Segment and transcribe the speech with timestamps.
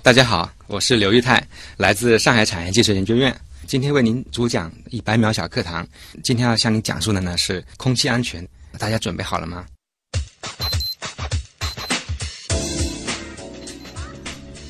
[0.00, 1.44] 大家好，我是刘玉泰，
[1.76, 3.34] 来自上海产业技术研究院。
[3.66, 5.86] 今天为您主讲一百秒小课堂。
[6.22, 8.46] 今天要向您讲述的呢是空气安全。
[8.78, 9.66] 大家准备好了吗？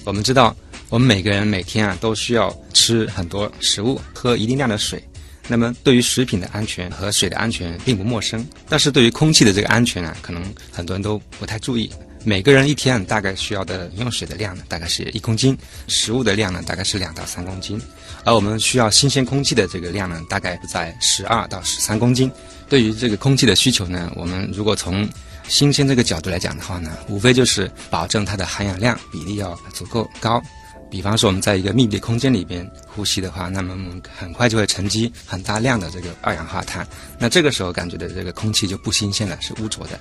[0.04, 0.56] 我们知道，
[0.88, 5.02] 我们每个人每天啊都需要吃很多食物，喝一定量的水。
[5.46, 10.42] 那么，对于食品的安全和水的安全并不陌生，但是对于空气的这个安全啊，可能
[10.72, 11.90] 很多人都不太注意。
[12.28, 17.80] 每个人一天大概需要的饮用水的量呢，大概是一公斤；食物的量呢，大概是两到三公斤。
[18.22, 22.30] 而我们需要新鲜空气的这个量呢，大概在十二到十三公斤。
[22.68, 25.08] 对于这个空气的需求呢，我们如果从
[25.48, 30.42] 新鲜这个角度来讲的话呢，无非就是保证它的含氧量比例要足够高。
[30.90, 36.86] 比方说我们在一个密闭空间里边呼吸的话，那么我们很快就会沉积很大量的这个二氧化碳。
[37.18, 39.98] 那这个时候感觉的这个空气就不新鲜了，是污浊的。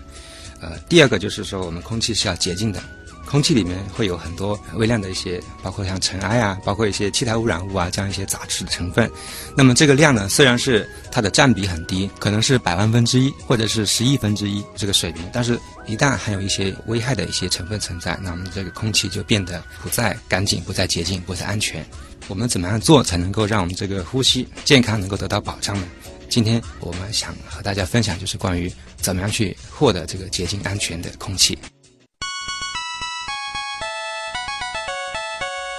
[0.62, 2.82] 呃，第二个就是说，我们空气是要洁净的，
[3.26, 9.10] 空气里面会有很多微量的一些，包括像尘埃啊，包括一些气态污染物啊，这样一些杂质的成分。
[9.56, 21.86] 那么这个量呢，虽然是它的占比很低，可能是百万分之一或者是十亿分之一这个水平，但是一旦含有一些危害的一些成分存在，那么这个空气就变得不再干净、不再洁净、不再安全。
[22.28, 25.88] 我们怎么样做才能够让我们这个呼吸健康能够得到保障呢？
[26.30, 31.58] 今天我们想和大家分享，就是关于怎么样去获得这个洁净安全的空气。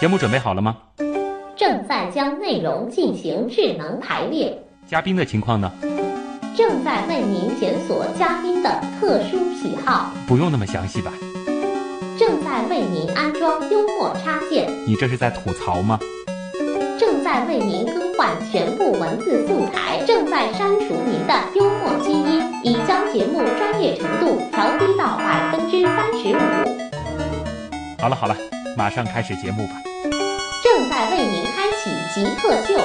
[0.00, 0.76] 节目准备好了吗？
[1.56, 4.56] 正在将内容进行智能排列。
[4.88, 5.70] 嘉宾的情况呢？
[6.56, 10.12] 正在为您检索嘉宾的特殊喜好。
[10.26, 11.12] 不用那么详细吧？
[12.18, 14.68] 正在为您安装幽默插件。
[14.86, 15.98] 你这是在吐槽吗？
[16.98, 26.40] 正在为您更换全部文字素材，正在删除您的幽默基因，已将节目专业程度调低到百分之三十五。
[27.96, 28.36] 好了好了，
[28.76, 29.74] 马上开始节目吧。
[30.64, 32.80] 正在为您开启极客秀。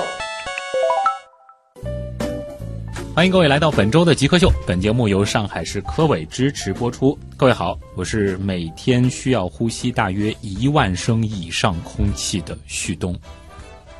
[3.15, 4.51] 欢迎各位来到本周的极客秀。
[4.67, 7.17] 本节目由上海市科委支持播出。
[7.35, 13.19] 各位好，我是每天需要呼吸大约一万升以上空气的旭东。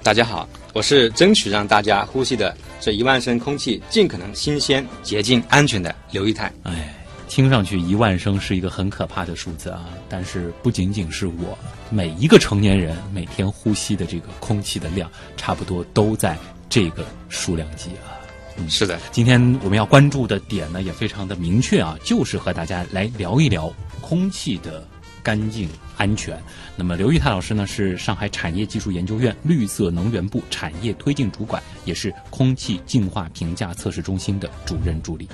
[0.04, 6.52] 大家好，我是争取让大家呼吸的这一万升空气尽可能新鲜、洁净、安全的刘一泰。
[6.64, 6.94] 哎，
[7.30, 9.86] 听上去一万升是一个很可怕的数字啊！
[10.10, 11.58] 但是不仅仅是我，
[11.90, 16.38] 每一个成年人每天呼吸的这个空气的量，差不多都在
[16.68, 18.20] 这个数量级啊。
[18.58, 19.00] 嗯，是的。
[19.10, 24.86] 今天我们要关注的点呢，也非常的明确啊，就是和大家来聊一聊空气的。
[25.24, 26.38] 干净安全。
[26.76, 35.28] 那么，刘玉泰老师呢，是上海产业技术研究院绿色能源部产业推进主管，也是空气净化评价测试中心的主任助理。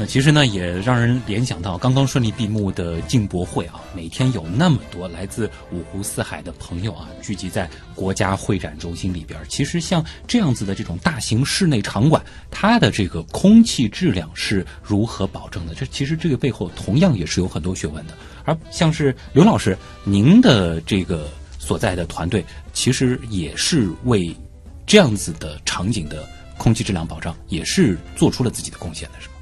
[0.00, 9.38] 那其实呢，也让人联想到刚刚顺利闭幕的进博会啊，每天有那么多来自五湖四海的朋友啊，聚集在国家会展中心里边。
[9.46, 15.74] 其实像这样子的这种大型室内场馆，它的这个空气质量是如何保证的？
[15.74, 18.14] 这其实这个背后同样也是有很多学问的。
[18.46, 21.28] 而像是刘老师，您的这个
[21.58, 24.34] 所在的团队，其实也是为
[24.86, 29.34] 这样子的场景的空气质量保障，也是做出了自己的贡献的，是吗？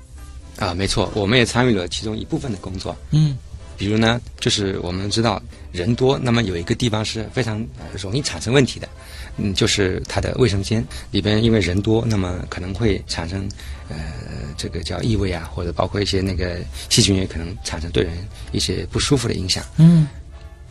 [0.59, 2.97] 啊，没错，我们也参与了其中一部分的工作。
[3.13, 3.37] 嗯，
[3.77, 7.65] 比如呢，就是我们知道人多，那么有一个地方是非常
[7.97, 8.89] 容易产生问题的，
[9.37, 13.49] 嗯，就是它的卫生间里边，因为人多，那么可能会产生
[13.89, 13.97] 呃
[14.57, 16.59] 这个叫异味啊，或者包括一些那个
[16.91, 18.19] 细菌也可能产生对人
[18.51, 19.65] 一些不舒服的影响。
[19.77, 20.09] 嗯，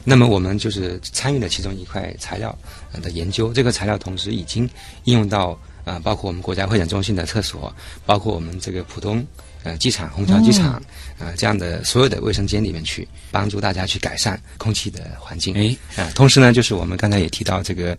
[0.03, 2.53] 那么我们就是参与了其中一块材料
[3.01, 4.69] 的研究，这个材料同时已经
[5.05, 7.73] 应用到啊，包括我们国家会展中心的厕所，
[8.05, 9.25] 包括我们这个浦东。
[9.67, 10.81] 呃，机场虹桥机场，
[11.19, 15.53] 呃，这样的所有的卫生间里面去帮助大家去改善空气的环境。
[15.55, 17.97] 哎，啊，同时呢，就是我们刚才也提到这个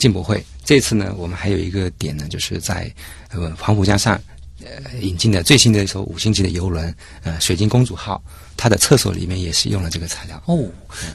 [0.00, 2.92] 进博会，这次呢，我们还有一个点呢，就是在
[3.30, 4.20] 呃黄浦江上
[4.64, 6.92] 呃引进的最新的一艘五星级的游轮，
[7.22, 8.20] 呃，水晶公主号。
[8.56, 10.58] 它的厕所里面也是用了这个材料哦。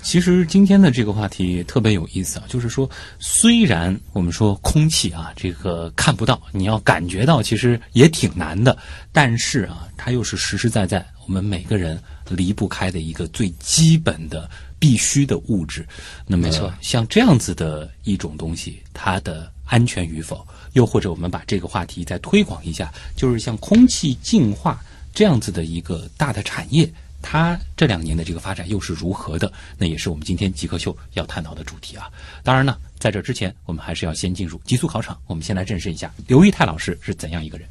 [0.03, 2.89] 其实今天的这个话题特别有意思啊，就是说，
[3.19, 8.77] 虽然我们说空气啊，这个看不到，你要感觉到，其实也挺难的。
[9.12, 15.88] 但是啊，它又是实实在在我们每个人离不开的一个最基本的必须的物质。
[16.27, 16.50] 那么，
[16.81, 24.80] 像这样子的一种东西，它的安全与否，又或者我们把这个话题再推广一下，就是像空气净化
[25.13, 26.91] 这样子的一个大的产业。
[27.21, 29.51] 它这两年的这个发展又是如何的？
[29.77, 32.10] 那也是我们今天极客秀要探讨的主题啊。
[32.44, 35.19] 当然呢，在这之前，我们还是要先进入极速考场。
[35.27, 37.68] 我们先来认识一下刘玉泰老师是怎样一个人。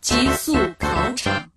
[0.00, 1.50] 极速考场，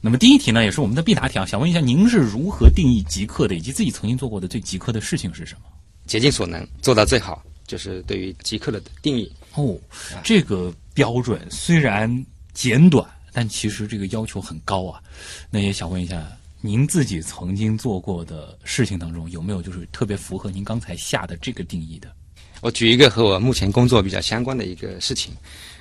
[0.00, 5.62] 那么第一题呢，也是我们的必答题啊，想问一下，您是如何定义极客的，以及自己曾经做过的最极客的事情是什么？
[6.06, 9.30] 竭尽所能做到最好，就是对于极客的定义。
[9.54, 9.76] 哦，
[10.22, 12.24] 这个标准虽然
[12.54, 13.04] 简短，
[13.38, 15.00] 但其实这个要求很高啊。
[15.48, 16.26] 那也想问一下，
[16.60, 22.12] 您自己曾经做过的事情当中，有没有就是特别符合您刚才下的这个定义的？
[22.62, 25.32] 我举一个和我目前工作比较相关的一个事情，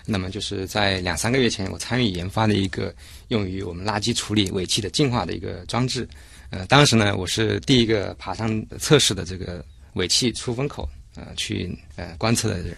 [0.06, 2.94] 那么就是在两三个月前，我参与研发的一个
[3.30, 6.08] 用于我们垃圾处理尾气的净化的一个装置。
[6.52, 12.78] 呃，当时呢，我是第一个爬上测试的这个尾气出风口，呃，去呃观测的人。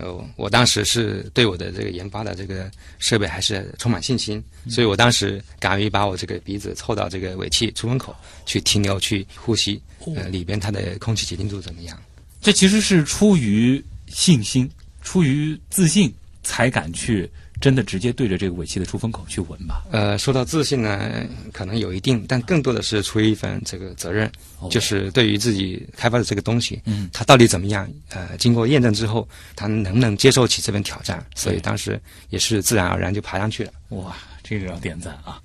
[0.00, 8.14] 呃，我当时是对我的这个研发的这个设备还是充满信心，所以我当时敢于把我这个鼻子凑到这个尾气出风口
[8.46, 9.80] 去停留去呼吸，
[10.16, 12.00] 呃，里边它的空气洁净度怎么样？
[12.40, 14.70] 这其实是出于信心，
[15.02, 16.12] 出于自信，
[16.42, 17.30] 才敢去
[17.60, 19.84] 真的直接对着这个尾气的出风口去闻吧。
[19.90, 24.30] 呃，说到自信呢，可能有一定，但更多的是出于一份这个责任，
[24.70, 27.88] 就是对于自己开发的这个东西，嗯，它到底怎么样？
[28.08, 31.24] 呃，经过验证之后，它能不能接受起这份挑战？
[31.36, 33.72] 所以当时也是自然而然就爬上去了。
[33.90, 35.40] 哇，这个要点赞啊！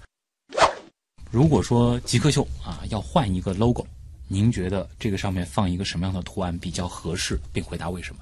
[1.30, 3.86] 如果说极客秀啊要换一个 logo。
[4.28, 7.40] 您觉得这个上面放一个什么样的图案比较合适？
[7.54, 8.22] 并回答为什么？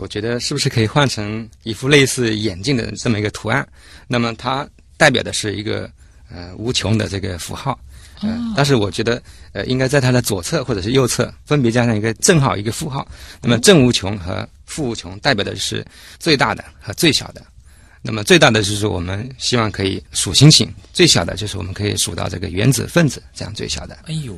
[0.00, 3.66] 我觉得是不是可以换成一副类似眼镜的这么一个图案？
[4.08, 4.66] 那么它
[4.96, 5.90] 代表的是一个
[6.30, 7.78] 呃无穷的这个符号。
[8.22, 13.06] 嗯，但是我觉得呃应该在它的左侧或者是右侧分别加上一个正号一个负号。
[13.42, 15.84] 那么正无穷和负无穷代表的是
[16.18, 17.44] 最大的和最小的。
[18.00, 23.98] 那么最大的就是我们希望可以数星星，最小的就是我们可以数到这个原子分子这样最小的。
[24.06, 24.34] 哎呦。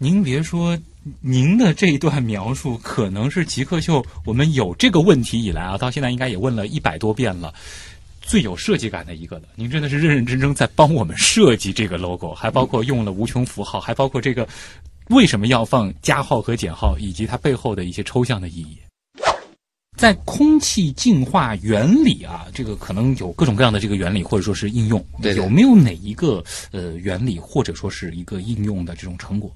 [0.00, 0.78] 您别说，
[1.20, 7.52] 您的这一段描述可能是极客秀我们有这个问题以来啊，到现在应该也问了一百多遍了，
[8.22, 9.48] 最有设计感的一个了。
[9.56, 14.48] 您真的是认认真真在帮我们设计这个 logo，还包括用了无穷符号，还包括这个
[15.08, 18.78] 为什么要放加号和减号，以及它背后的一些抽象的意义。
[19.96, 25.04] 在空气净化原理啊，这个可能有各种各样的这个原理，或者说是应用，
[25.34, 29.52] 有没有哪一个呃原理，或者说是一个应用的这种成果？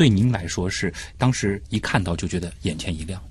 [0.00, 3.22] 对您来说是当时一看到就觉得眼前一亮，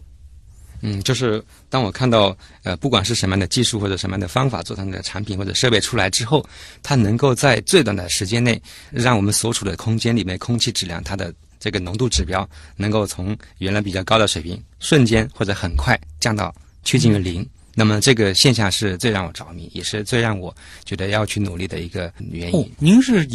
[0.82, 6.48] 嗯，就是当我看到呃，不管是什么样的技术或者什么样的方法做成的产品或者设备出来之后，
[6.84, 8.62] 它能够在最短的时间内，
[8.92, 17.44] 让我们所处的空间里面空气质量它的这个浓度指标能够从原来比较高的水平瞬间或者很快降到趋近于零，
[17.74, 20.56] 那么这个现象是最让我着迷，也是最让我
[20.86, 22.72] 觉得要去努力的一个原因。
[22.78, 23.28] 您是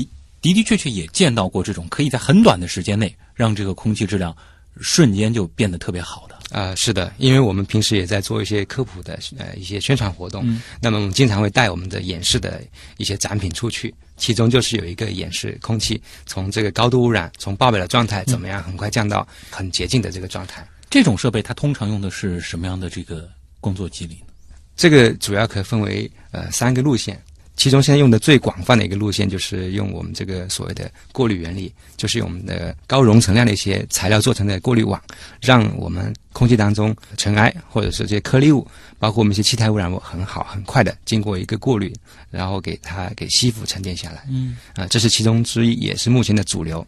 [0.52, 3.14] 的的确确也见到过这种可以在很短的时间内。
[3.36, 4.32] 让这个空气质量
[4.80, 10.46] 瞬间就变得特别好的啊，是的，因为我们平时也在做一些科普的呃一些宣传活动，
[10.80, 12.62] 那么我们经常会带我们的演示的
[12.96, 20.64] 一些展品出去，其中就是有一个演示空气从这个高度污染从爆表的状态怎么样很快降到很洁净的这个状态。
[20.88, 23.28] 这种设备它通常用的是什么样的这个
[23.60, 24.54] 工作机理呢？
[24.76, 27.20] 这个主要可分为呃三个路线。
[27.56, 35.00] 其中现在用的最广泛的一个路线，就是用我们这个所谓的过滤原理，就是用我们的高容层量的一些材料做成的过滤网，
[35.40, 38.66] 让我们空气当中尘埃或者是这些颗粒物，
[38.98, 41.92] 包括我们一些气态污染物，很好很快的经过一个过滤，
[42.30, 44.24] 然后给它给吸附沉淀下来。
[44.28, 46.84] 嗯，啊，这是其中之一，也是目前的主流。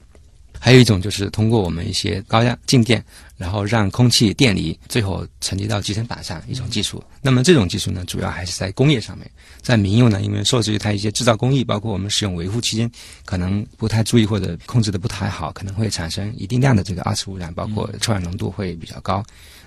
[0.59, 3.05] 还有一种就是通过我们一些高压静电，
[3.37, 7.03] 然后让空气电离，最后沉积到集成板上一种技术。
[7.21, 12.91] 那么这种技术呢，主要还是在工业上面，在民用呢，因为受制于它一些制造工艺，包括我们使用维护期间
[13.25, 19.23] 可能不太注意或者控制的不太好，可能会产生一定量的这个二次污染，包括臭氧浓度会比较高。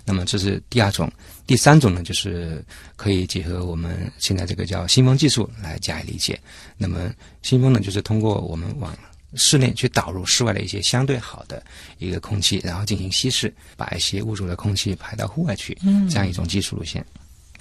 [0.05, 1.11] 那么这是第二种，
[1.45, 6.39] 第三种呢，就是可以结合我们现在这个叫新风技术来加以理解。
[6.77, 7.11] 那么
[7.43, 8.97] 新风呢，就是通过我们往
[9.35, 11.63] 室内去导入室外的一些相对好的
[11.97, 15.77] 一个空气，然后进行稀释，把一些污浊的空气排到户外去，
[16.09, 17.05] 这样一种技术路线。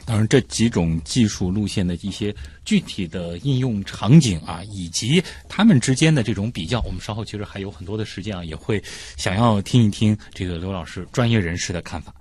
[0.05, 2.35] 当然，这几种技术路线的一些
[2.65, 8.83] 具体的应用场景啊，以及他们之间的这种比较，我们稍后其实还有很多的时间啊，也会
[9.17, 12.15] 想要听一听这个刘老师专业人士的看法。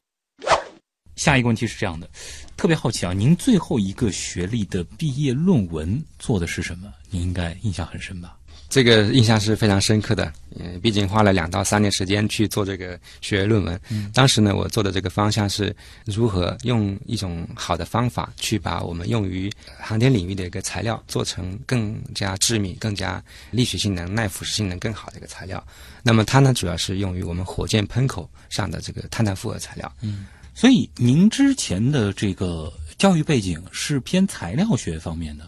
[1.15, 2.09] 下一个问题是这样的，
[2.57, 6.91] 特别好奇啊，您最后一个学历的毕业论文做的是什么？
[7.09, 8.36] 您应该印象很深吧？
[8.69, 13.79] 这个印象是非常深刻的，嗯，毕竟花了两到三年时间去做这个学位论文。
[14.13, 25.65] 当时呢，我做的这个方向是如何用一种好的方法去把我们用于航天领域的一个材料做成更加致密、更加力学性能、耐腐蚀性能更好的一个材料。
[26.03, 29.89] 那么它呢，主要是用于我们火箭喷口上的这个碳碳复合材料。
[30.01, 35.47] 嗯，所以您之前的这个教育背景是偏材料学方面的。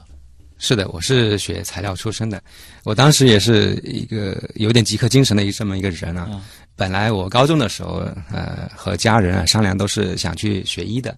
[0.59, 2.39] 是的，我是学材料出身的，
[2.83, 6.27] 我当时也是一个有点极客精神的一这么一个人啊。
[6.29, 6.41] 嗯
[6.75, 11.13] 本来我高中的时候，呃，和家人啊商量都是想去学医的，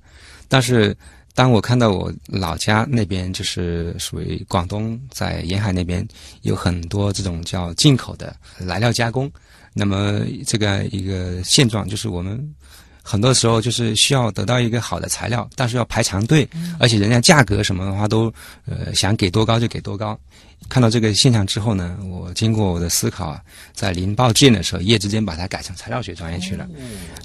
[0.48, 0.96] 但是
[1.36, 6.04] 当我看到我老家那边就是属于广东，在沿海那边
[6.42, 9.32] 有很多这种叫进口的来料加工，
[9.72, 12.56] 那么这个一个现状就是我们。
[13.12, 16.48] 很多时候就是需要得到一个好的材料，但是要排长队，
[16.80, 18.34] 而且人家价格什么的话都，
[18.65, 20.18] 呃，想给多高就给多高。
[20.70, 23.41] 看到这个现象之后呢，我经过我的思考啊，
[23.74, 26.65] 在临报志愿的时候，一夜之间把它改成材料学专业去了。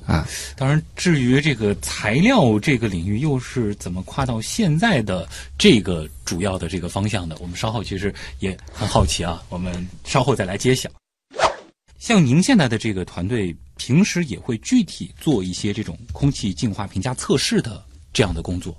[0.04, 0.26] 啊，
[0.56, 10.90] 当然，至于这个材料这个领域又是怎么跨到现在的这个主要的这个方向的，我们稍后其实也很好奇啊，我们稍后再来揭晓。
[12.06, 18.72] 像您现在的这个团队，平时也会具体做一些这种空气净化评价测试的这样的工作。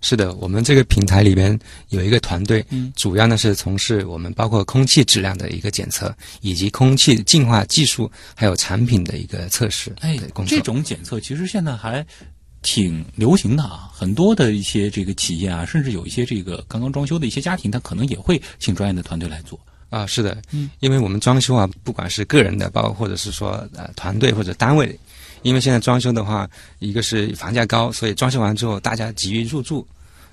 [0.00, 1.58] 是的，我们这个平台里边
[1.88, 10.16] 有一个团队，嗯主要呢是从事我们包括空气质量的一个检测，以及空气净化技术，还有产品的一个测试哎。
[10.46, 12.06] 这种检测其实现在还
[12.62, 19.58] 挺流行的啊，很多的一些这个企业啊，甚至有一些这个刚刚装修的一些家庭，他可能也会请专业的团队来做。
[19.90, 24.98] 啊，是的，嗯，因为我们装修啊，不管是个人的，包括或者是说呃团队或者单位，
[25.42, 29.86] 因为现在装修的话，一个是房价高，所以装修完之后大家急于入住，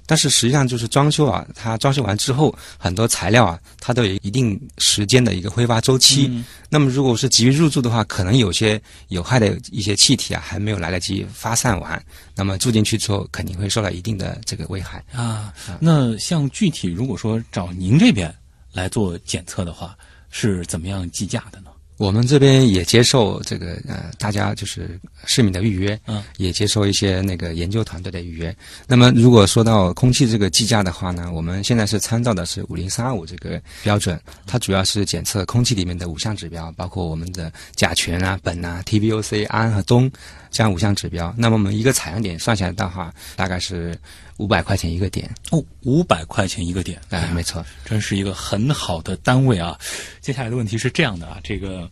[0.05, 6.27] 但是实际上就是装修啊，它装修完之后，很多材料啊，它都有一定时间的一个挥发周期。
[6.29, 12.03] 嗯那么如果是急于入住的话，可能有些有害的一些气体啊，还没有来得及发散完，
[12.35, 15.01] 那么住进去之后，肯定会受到一定的这个危害。
[15.13, 18.33] 啊，那像具体如果说找您这边
[18.75, 19.97] 来做检测的话，
[20.29, 21.71] 是怎么样计价的呢？
[21.97, 28.53] 我们这边也接受这个呃，大家就是市民的预约，嗯，也接受一些那个研究团队的预约。
[28.85, 40.11] 那么如果说到空气这个计价的话呢，我们现在是参照的是五零三二五这个标准，它主要是检测空气里面的五项指标，包括我们的甲醛啊、苯啊、TVOC、氨和氡
[40.55, 41.35] 这样五项指标。
[41.37, 43.93] 那么我们一个采样点算下来的话，大概是
[44.37, 45.29] 五百块钱一个点。
[45.51, 47.63] 哦，五百块钱一个点，哎、没错。
[47.83, 49.77] 真是一个很好的单位啊！
[50.21, 51.89] 接下来的问题是这样的啊，这个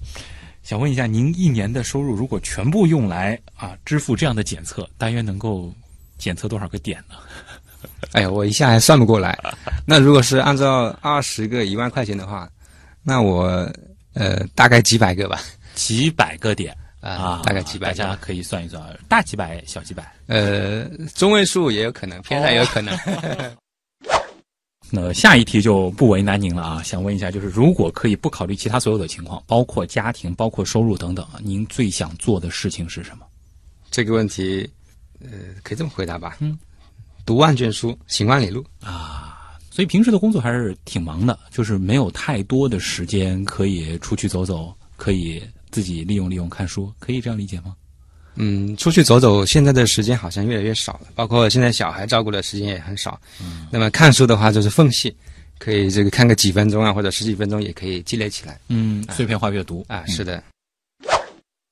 [0.63, 5.70] 想问一下，您一年的收入如果全部用来啊支付这样的检测，大约能够
[6.17, 7.15] 检测多少个点呢？
[8.13, 9.38] 哎呀，我一下还算不过来。
[9.86, 12.50] 那如果是按照二十个一万块钱的话，
[13.03, 13.70] 那我
[14.13, 15.41] 呃大概几百个吧。
[15.75, 20.10] 几百个点啊啊，大概几百大家可以算一算，大几百、小几百。
[20.27, 22.98] 呃，中位数也有可能，偏上也有可能。
[24.89, 33.25] 那下一题就不为难您了啊，想问一下，就是如果可以不考虑其他所有的情况，包括家庭、包括收入等等啊，您最想做的事情是什么？
[33.91, 34.69] 这个问题，
[35.19, 35.29] 呃，
[35.63, 36.38] 可以这么回答吧。
[36.39, 36.57] 嗯，
[37.25, 39.57] 读万卷书，行万里路啊。
[39.72, 45.41] 所以平时的工作还是挺忙的，就是没有太多的时间可以出去走走，可以
[45.73, 47.75] 自己利用利用看书，可以这样理解吗？
[48.35, 53.19] 嗯，出去走走，现在的时间好像越来越少了，包括现在小孩照顾的时间也很少。
[53.41, 55.15] 嗯，那么看书的话就是缝隙，
[55.57, 60.05] 可以这个看个几分钟啊，或者十几分钟也可以积累起来嗯，碎片化阅读啊。
[60.05, 60.43] 是的，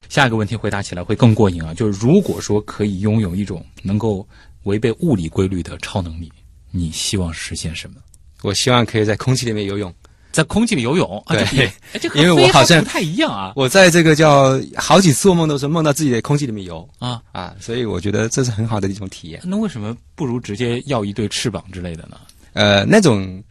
[0.10, 1.74] 下一个问题回答起来会更过瘾啊！
[1.74, 4.28] 就是如果说可以拥有一种能够
[4.64, 6.32] 违背物理规律的超能力，
[6.72, 7.96] 你希望实现什么？
[8.44, 9.94] 我希望可以在空气里面游泳。
[10.32, 11.36] 在空气里游泳啊？
[11.36, 11.72] 对
[12.16, 17.22] 因为我好像不太一样啊我在这个叫好几次做梦都是梦到自己在空气里面游啊！
[17.32, 19.42] 啊，所以我觉得这是很好的一种体验。
[19.44, 22.18] 那为什么不如直接要一对翅膀之类的呢？
[22.54, 23.42] 呃，那种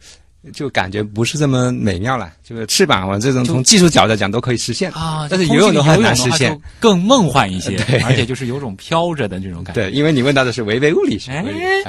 [0.53, 2.31] 就感觉不是这么美妙了。
[2.43, 6.59] 就是翅膀啊，这种从技术角度来讲都可以实现啊，但是游泳的话难实现。
[6.79, 9.81] 更梦幻一些， 对而且就是有种飘着的这种感觉。
[9.81, 11.41] 对，因为你问到的是违背物理学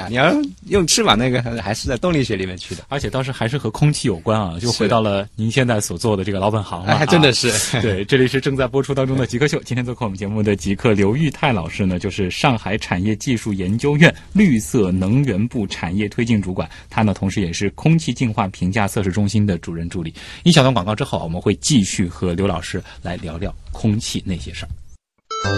[0.07, 0.33] 你要
[0.67, 2.83] 用翅膀那个还还是在动力学里面去的。
[2.87, 7.31] 而且当时还是和空气有关啊，就回到了您现在所做的这个老本行了、哎，真的啊。
[7.33, 7.81] 是。
[7.81, 9.61] 对，这里是正在播出当中的极客秀。
[9.65, 20.13] 今天做客我们节目的极客刘玉泰老师呢，就是上海产业技术研究院绿色能源部产业推进主管，他呢同时也是空气净化评价测试中心的主任助理。
[20.43, 24.69] 一小段广告之后，我们会继续和刘老师来聊聊空气那些事儿。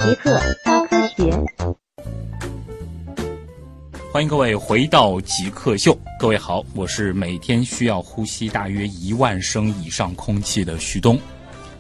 [0.03, 1.31] 极客高科学。
[4.11, 5.97] 欢迎各位回到极客秀。
[6.17, 11.19] 各位好，我是每天需要呼吸大约一万升以上空气的徐东。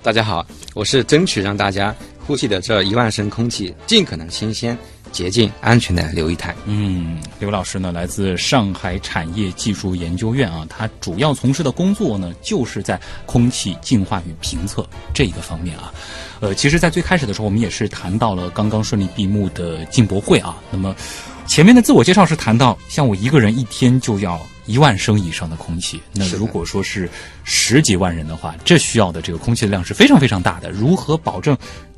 [0.03, 1.95] 大家好，我是争取让大家
[2.27, 4.77] 呼吸的这一万升空气尽可能新鲜、
[5.15, 6.53] 洁净、安全的刘一台。
[6.65, 15.93] 嗯，刘老师呢，来自上海产业技术研究院啊，他主要从事的工作呢，就是在空气净化与评测这一个方面啊。
[16.41, 20.57] 呃，其实，在最开始的时候，我们也是谈到了刚刚顺利闭幕的进博会啊。
[20.69, 20.93] 那么，
[21.47, 27.09] 前面的自我介绍是谈到，像我一个人一天就要一万升以上的空气，那如果说是
[27.45, 30.69] 十几万人的话，这需要的这个空气的量是非常非常大的。
[30.69, 31.57] 如何保证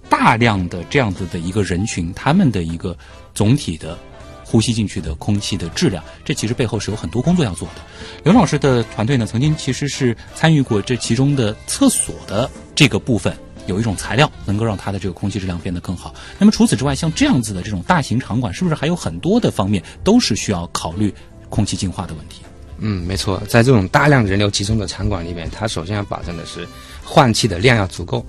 [0.10, 2.98] 大量的这样子的一个人群，他们的一个
[3.34, 3.98] 总体的
[4.46, 7.82] 呼吸进去的空气的质量，这其实背后是有很多工作要做的。
[8.24, 13.36] 刘老师的团队呢，曾经其实是参与过这其中的厕所的这个部分。
[13.66, 16.16] 有一种材料能够让它的这个空气质量变得更好。
[16.40, 21.14] 那么除此之外，像这样子的这种大型场馆，是不是还有很多的方面都是需要考虑
[21.50, 22.44] 空气净化的问题？
[22.78, 26.66] 嗯，没错，在这种大量人流集中的场馆里面，它首先要保证的是
[27.04, 28.26] 换气的量要足够。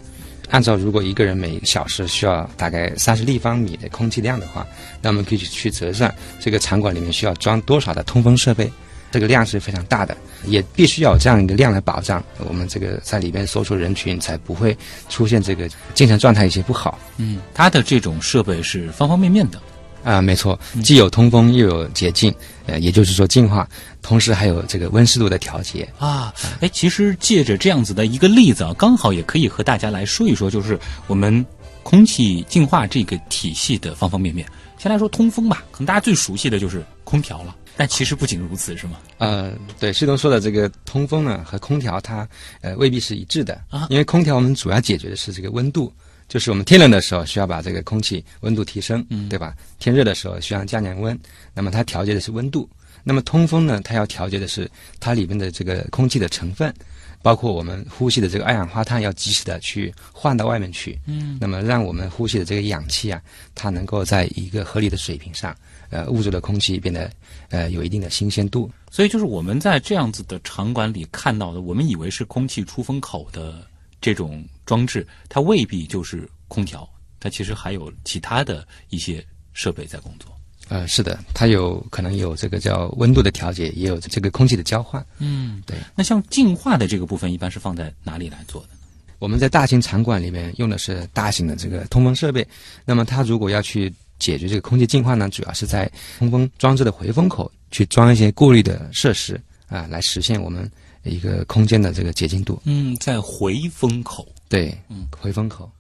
[0.51, 4.67] 按照如果一个人每小时需要大概三十立方米的空气量的话，
[5.03, 8.71] 那我们可以去折算这个场馆里面需要装多少的通风设备。
[9.11, 10.15] 这个量是非常大的，
[10.45, 14.77] 也必须要有这样一个量来保障我们这个在里边搜索人群才不会
[15.09, 16.99] 出现这个精神状态一些不好。
[17.17, 19.59] 嗯，它的这种设备是方方面面的。
[20.05, 22.35] 啊，没错，既有通风又有洁净，
[22.67, 23.69] 呃，也就是说净化，
[24.01, 25.89] 同时还有这个温湿度的调节。
[25.99, 31.45] 啊，哎，其实借着这样子的一个例子啊，刚好也可以和大家来说一说，就是我们
[31.83, 34.47] 空气净化这个体系的方方面面。
[34.79, 38.93] 先来说通风吧，可能大家最熟悉的就是空调了，但其实不仅如此，是吗？
[39.19, 42.27] 呃，对，旭东说的这个通风呢和空调它
[42.61, 45.93] 呃未必是一致的啊因为空调我们主要解决的是这个温度，
[46.29, 49.55] 就是我们天冷的时候需要把这个空气温度提升，嗯对吧？
[49.79, 51.19] 天热的时候需要降降温，
[51.55, 52.69] 那么它调节的是温度。
[53.03, 54.71] 那么通风呢，它要调节的是
[55.01, 56.75] 它里面的这个空气的成分，
[57.23, 63.23] 包括我们呼吸的这个二氧化碳要及时的去换到外面去，嗯，那么让我们呼吸的这个氧气啊，
[63.55, 65.57] 它能够在一个合理的水平上，
[65.89, 67.11] 呃，物质的空气变得
[67.49, 68.71] 呃有一定的新鲜度。
[68.91, 73.67] 所以就是我们在这样子的场馆里看到的，我们以为是空气出风口的
[74.01, 76.89] 这种装置，它未必就是空调，
[77.21, 80.31] 它其实还有其他的一些设备在工作。
[80.69, 85.05] 呃，是的，它有可能有这个叫温度的调节，也有这个空气的交换。
[85.19, 85.79] 嗯，对。
[85.95, 88.75] 那像净化的这个部分，一般是放在哪里来做的呢？
[89.19, 92.47] 我们在大型场馆里面用的是大型的这个通风设备，
[92.85, 100.71] 那么它如果要去解决这个空气净化呢，主要是在通风装置的回风口去装一些过滤的设施啊，来实现我们
[101.05, 102.61] 一个空间的这个洁净度。
[102.65, 105.71] 嗯，在回风口，对，嗯，回风口，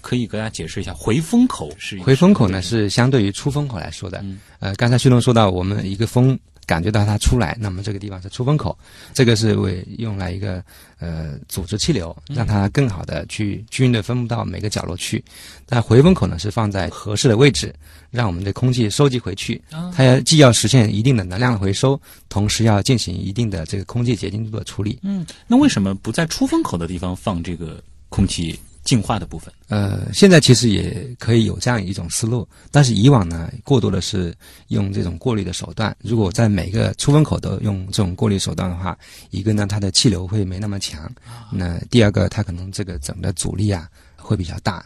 [0.00, 4.18] 可以给大家解释一下，回风口是回风口呢是相对于出风口来说的。
[4.22, 6.38] 嗯呃，刚才旭东说到，我们一个风
[6.68, 8.76] 感觉到它出来，那么这个地方是出风口，
[9.14, 10.62] 这个是为用来一个
[10.98, 15.24] 呃组织气流，让它更好的去均匀的分布到每个角落去。
[15.66, 17.74] 那回风口呢是放在合适的位置，
[18.10, 19.60] 让我们的空气收集回去。
[19.70, 24.98] 啊它要既要实现一定的能量的回收，同时要进行一定的这个空气洁净度的处理。
[25.02, 29.52] 嗯，那为什么不在出风口的地方放这个空气净化的部分？
[29.68, 34.34] 呃，现在其实也可以有这样一种思路，但是以往呢，过多的是
[34.68, 35.94] 用这种过滤的手段。
[36.00, 38.98] 如果在每个出风口都用这种过滤手段的话，
[39.28, 41.06] 一个呢，它的气流会没那么强；
[41.52, 44.82] 那第二个，它可能这个整个阻力啊会比较大。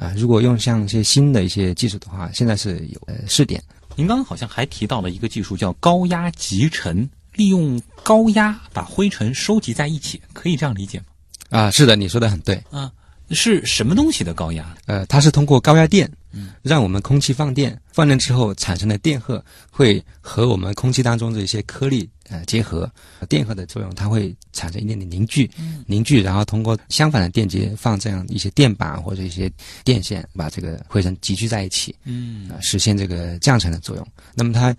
[0.00, 3.62] 啊、如果用像一些新的一些技术的话，现在是有呃试点。
[3.94, 11.04] 您刚刚好像还提到了一个技术，叫高压集尘，利用高压把灰尘收集在一起，可以这样理解吗？
[11.50, 12.60] 啊，是的，你说的很对。
[12.70, 12.90] 啊，
[13.30, 14.76] 是什么东西的高压？
[14.86, 22.90] 呃，它是通过高压电，嗯，让我们空气放电，放电之后产生的电荷会和我们空气当中的一些颗粒呃结合，
[23.28, 25.50] 电荷的作用它会产生一定的凝聚，
[25.86, 29.50] 凝聚，然后通过相反的电极放这样一些电板或者一些
[29.84, 34.06] 电线，把这个灰尘集聚在一起，嗯啊、实现这个降尘的作用。
[34.34, 34.74] 那么它。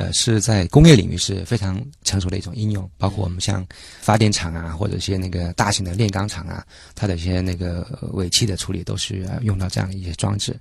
[0.00, 3.66] 呃，是在工业领域是非常成熟的一种应用，包括我们像
[4.00, 10.58] 发电厂啊，或者一些那个大型的炼钢厂啊，它的一些那个呃尾气的处理都是用到这样的一些装置。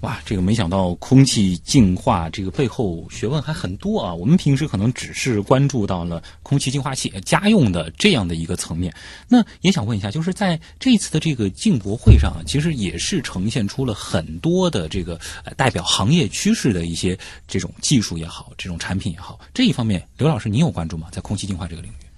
[0.00, 4.14] 哇，这个没想到空气净化这个背后学问还很多啊！
[4.14, 8.90] 我们平时可能只是关注到了空气净化器家用的这样的一个层面。
[9.28, 15.20] 那也想问一下，就是在这一次的这个进博会上，其实也是呈现出了很多的这个
[15.54, 21.08] 代表行业趋势的一些这种技术也好，这种产品也好，这一方面，刘老师你有关注吗？
[21.12, 22.09] 在空气净化这个领域？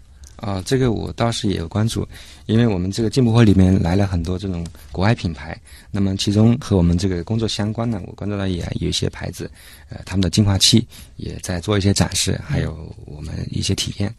[0.42, 2.07] 啊、这个我倒是也有关注，
[2.46, 5.57] 因为我们这个进博会里面来了很多这种国外品牌，
[5.92, 9.48] 那么其中和我们这个工作相关的，我关注到也有一些牌子，
[9.88, 10.85] 呃，他们的净化器
[11.16, 14.12] 也在做一些展示，还有我们一些体验。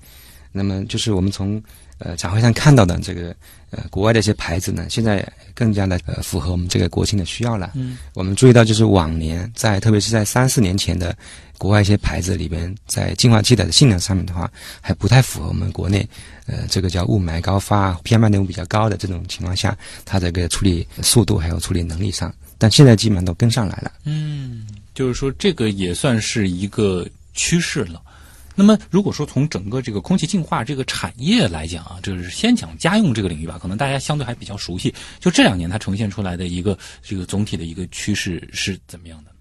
[0.53, 1.61] 那么就是我们从
[1.99, 3.35] 呃展会上看到的这个
[3.71, 7.71] 呃国外的一些牌子呢，现在更加的呃符合我们这个国情的需要了。
[7.75, 11.15] 嗯，我们注意到就是往年在特别是在三四年前的
[11.57, 14.51] 国外一些牌子里边，在净化器的性能上面的话，
[14.81, 16.07] 还不太符合我们国内
[16.45, 23.91] 呃这个叫雾霾高发、PM 二点五比较高的这种情况下，它这个处理速度还有处理能力上，但现在基本上都跟上来了。
[24.03, 28.01] 嗯，就是说这个也算是一个趋势了。
[28.55, 34.93] 那么，如果说从整个这个空气净化这个产业来讲啊，就是先讲家用这个领域吧，可能大家相对还比较熟悉。
[35.19, 39.32] 就这两年它呈现出来的一个这个总体的一个趋势是怎么样的？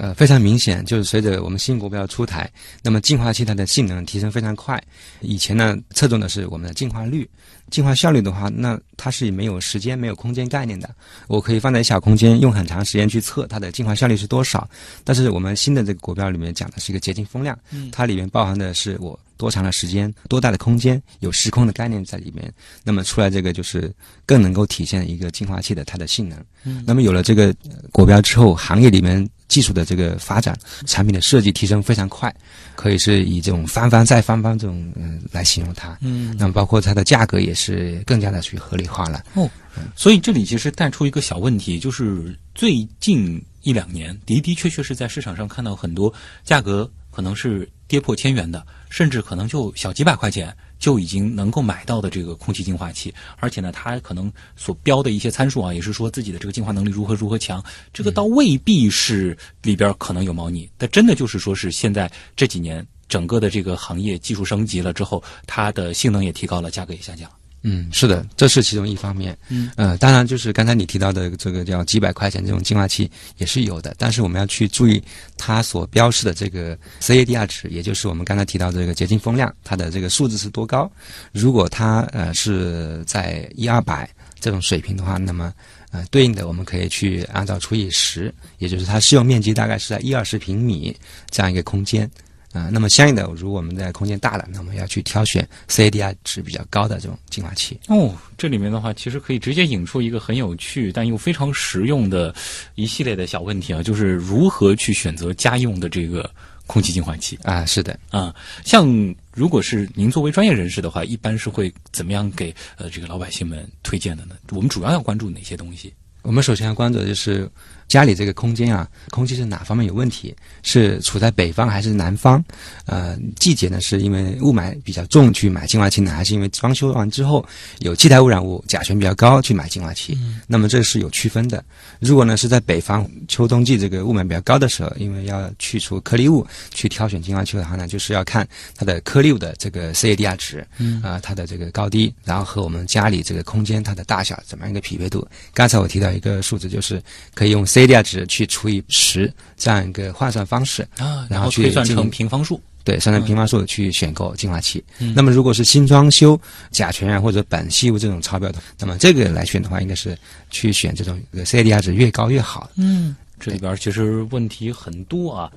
[0.00, 2.50] 呃，非常明显，就是随着我们新国标出台，
[2.82, 4.82] 那么净化器它的性能提升非常快。
[5.20, 7.28] 以前呢，侧重的是我们的净化率、
[7.70, 10.88] 净化效率的话，那它是没有时间、没有空间概念的。
[11.28, 14.66] 我可以放在小空间，用很长时间去测它的净化效率是多少。
[15.04, 17.58] 但是我们新的这个国标里面讲的是一个洁净风量，
[17.92, 22.52] 它里面包含的是我多长的时间、多大的空间，有时空的概念在里面。
[22.84, 23.90] 那么出来这个就是
[24.26, 26.38] 更能够体现一个净化器的它的性能。
[26.64, 29.26] 嗯，那么有了这个呃国标之后，行业里面。
[29.50, 32.32] 技术的这个发展，产品的设计提升非常快，
[32.76, 35.98] 可以是以这种翻番再翻番这种嗯来形容它。
[36.02, 39.24] 嗯，那么包括它的价格也是更加的去合理化了。
[39.34, 39.50] 哦，
[39.96, 67.39] 所以这里其实带出一个小问题，就是最近一两年的的确确是在市场上看到很多价格可能是跌破千元的，甚至可能就小几百块钱就已经能够买到的这个空气净化器，而且呢，它可能所标的一些参数啊，也是说自己的这个净化能力如何如何强，这个倒未必是里边可能有猫腻，但真的就是说是现在这几年整个的这个行业技术升级了之后，它的性能也提高了，价格也下降了。
[67.62, 69.36] 嗯，是的，这是其中一方面。
[69.48, 75.02] 嗯，呃，当然就是刚才你提到的这个叫几百块钱这种净化器也是有的，但是我们要去注意
[75.36, 80.90] 它所标示的这个 CADR 值，也就是我们刚才提到的这个洁净风量，它的这个数字是多高。
[81.32, 84.08] 如果它呃是在一二百
[84.40, 85.52] 这种水平的话，那么
[85.90, 90.96] 呃对应的我们可以去按照除以十，也就是它适用面积大概是在一二十平米
[91.28, 92.10] 这样一个空间。
[92.52, 97.78] 啊、那么相应的，如果我们在空间大了，那么要去挑选 CADR 值比较高的这种净化器。
[97.86, 102.34] 哦，这里面的话，其实可以直接引出一个很有趣但又非常实用的
[102.74, 106.28] 一系列的小问题啊，就是如何去选择家用的这个
[106.66, 108.34] 空气净化器啊，是的，啊。
[108.64, 114.34] 像如果是您作为专业人士的话，一般是会怎么样给呃这个老百姓们推荐的呢？
[114.50, 115.94] 我们主要要关注哪些东西？
[116.22, 117.48] 我们首先要关注的就是
[117.88, 120.32] 家里这个空间啊，空气是哪方面有问题？
[120.62, 122.42] 是处在北方还是南方？
[122.86, 127.44] 呃，季节呢，是因为雾霾比较重去买净化器呢，还是因为装修完之后
[127.80, 130.16] 有气态污染物、甲醛比较高去买净化器？
[130.46, 131.64] 那么这是有区分的。
[131.98, 145.26] 如果呢是在北方秋冬季这个雾霾比较高的时候，因为要去除颗粒物去挑选净化器的话呢，就是要看它的颗粒物的这个 CADR 值，嗯啊、它的这个高低，然后和我们家里这个空间它的大小怎么样一个匹配度。
[145.52, 147.02] 刚才我提到一个数值，就是
[147.34, 152.60] 可以用 CADR 值去除以十这样一个换算方式，啊，然后去推算成平方数。
[152.82, 154.82] 对，算成平方数去选购净化器。
[155.00, 160.16] 嗯那么如果是新装修甲醛啊或者苯系物这种超标的，那么这个来选的话，应该是
[160.50, 162.70] 去选这种呃 CADR 值越高越好。
[162.76, 165.50] 嗯，这里边其实问题很多啊。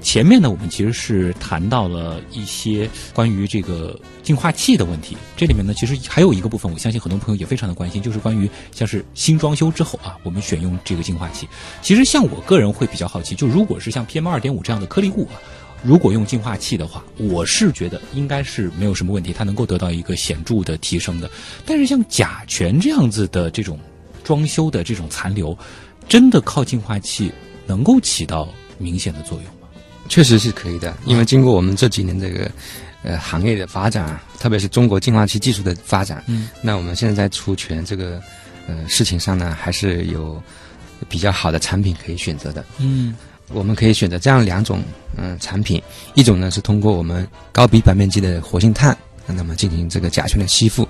[0.00, 5.16] 前面呢，我们其实是谈到了一些关于这个净化器的问题。
[5.36, 11.48] 这里面呢，其实还有一个部分，我相信很多朋友也非常的关心，就是关于像是新装修之后啊，我们选用这个净化器。
[11.82, 15.40] 其实像我个人会比较好奇，就如果是像 PM 二点五这样的颗粒物啊。
[15.86, 21.30] 如果用净化器的话，我是觉得应该是没有什么问题，它能够得到一个显著的提升的。
[21.66, 23.78] 但是像甲醛这样子的这种
[24.22, 25.54] 装修的这种残留，
[26.08, 27.32] 真的靠净化器
[27.66, 29.68] 能够起到明显的作用吗？
[30.08, 32.50] 确实是可以的，因为经过我们这几年这个
[33.02, 38.20] 呃行业的发展啊，特别是中国净化器技术的发展，嗯，那我们现在在除醛这个
[38.66, 40.42] 呃事情上呢，还是有
[41.08, 42.64] 比较好的产品可以选择的。
[42.78, 43.14] 嗯
[43.48, 44.82] 我们可以选择这样两种
[45.16, 45.80] 嗯、呃产品，
[46.14, 50.88] 一种呢是通过我们高比板面积的活性炭，那么进行这个甲醛的吸附。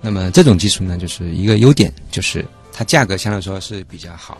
[0.00, 4.38] 那么这种技术呢，就是一个优点，就是它价格相对来说是比较好。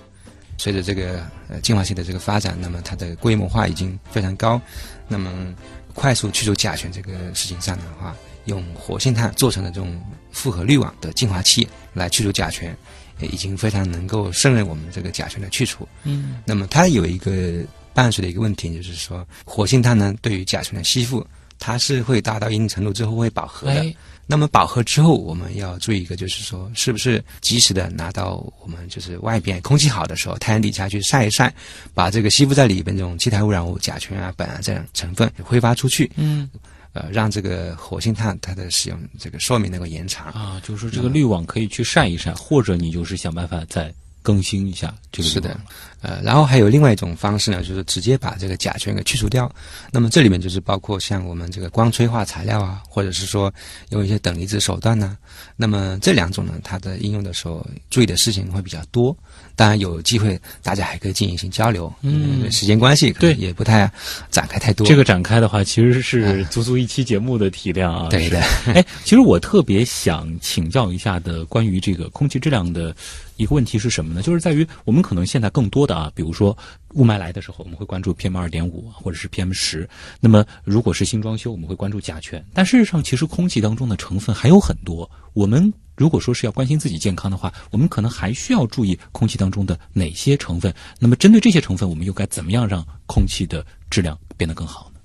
[0.58, 4.60] 随着这个呃净化器的这个发展，那么它的规模化已经非常高。
[5.08, 5.54] 那么
[5.94, 8.14] 快速去除甲醛这个事情上的话，
[8.46, 12.76] 用活性炭做成的这种复合滤网的净化器来去除甲醛，
[13.20, 15.86] 呃已经非常能够胜任我们这个甲醛的去除。
[16.04, 17.62] 嗯那么它有一个
[17.94, 21.26] 伴随的一个问题，就是说活性炭呢对于甲醛的吸附，
[21.58, 23.80] 它是会达到一定程度之后会饱和的。
[23.80, 23.94] 哎
[24.26, 31.54] 那么饱和之后，我们要注意一个，就是说是不是及时的拿到我们就是外边空气好的时候，太阳底下去晒一晒，
[31.94, 36.10] 把这个吸附在里边这种气态污染物、甲醛啊、苯啊这样成分挥发出去。
[36.16, 36.50] 嗯
[36.92, 40.28] 呃让这个活性炭它的使用这个寿命能够延长。
[40.32, 43.92] 啊，就是说这个滤网可以去晒一晒，或者你就是想办法再
[44.26, 45.56] 更新一下这个是的。
[46.02, 49.50] 呃，然后还有另外一种方式呢，就是直接把这个甲醛给去除掉。
[49.90, 53.52] 那么这里面就是包括像我们这个光催化材料啊，或者是说
[53.90, 55.16] 用一些等离子手段呢、
[55.56, 59.16] 那么这两种呢，它的应用的时候注意的事情会比较多。
[59.56, 61.92] 当然有机会大家还可以进行交流。
[62.02, 63.90] 嗯时间关系对也不太
[64.30, 64.86] 展开太多。
[64.86, 68.10] 这个展开的话，其实是足足一期节目的体量啊。
[68.10, 68.40] 是对的。
[68.66, 72.94] 哎，其实我特别想请教一下的关于这个空气质量的
[73.36, 74.22] 一个问题是什么呢？
[74.22, 76.56] 就是在于我们可能现在更多的啊，比如说
[76.94, 79.88] 雾霾来的时候，我们会关注 PM 二点五或者是 PM 十。
[80.20, 82.44] 那么如果是新装修，我们会关注甲醛。
[82.54, 85.08] 但事实上，其实空气当中的成分还有很多。
[85.34, 90.74] 我们如果说是要关心自己健康的话，我们可能还需要注意空气当中的哪些成分。
[90.98, 95.00] 那么针对这些成分，我们又该怎么样让空气的质量变得更好呢？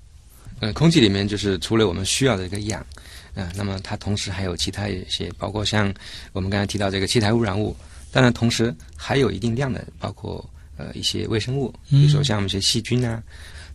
[0.60, 2.86] 呃，空气里面就是除了我们需要的一个氧，
[3.34, 5.92] 呃，那么它同时还有其他一些，包括像
[6.32, 7.76] 我们刚才提到这个气态污染物，
[8.12, 13.22] 当然同时还有一定量的，包括呃一些微生物，比如说像我们一些细菌啊，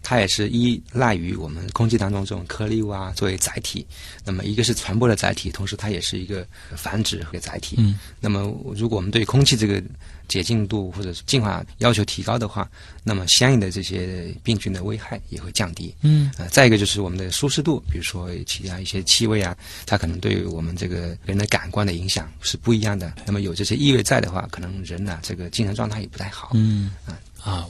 [0.10, 3.86] 它也是依赖于我们空气当中这种颗粒物啊作为载体。
[4.24, 7.76] 那么一个是传播的载体，同时它也是一个繁殖和载体。
[7.78, 8.40] 嗯，那么
[8.74, 9.84] 如果我们对空气这个
[10.30, 12.70] 洁净度或者是净化要求提高的话，
[13.04, 15.94] 那么相应的这些病菌的危害也会降低。
[16.04, 19.54] 嗯呃，再一个就是我们的舒适度，比如说其他一些气味啊，
[19.86, 23.12] 它可能对于我们这个人的感官的影响是不一样的。
[23.26, 26.52] 那么有这些异味在的话，可能人呢、这个精神状态也不太好。
[26.54, 27.20] 嗯啊，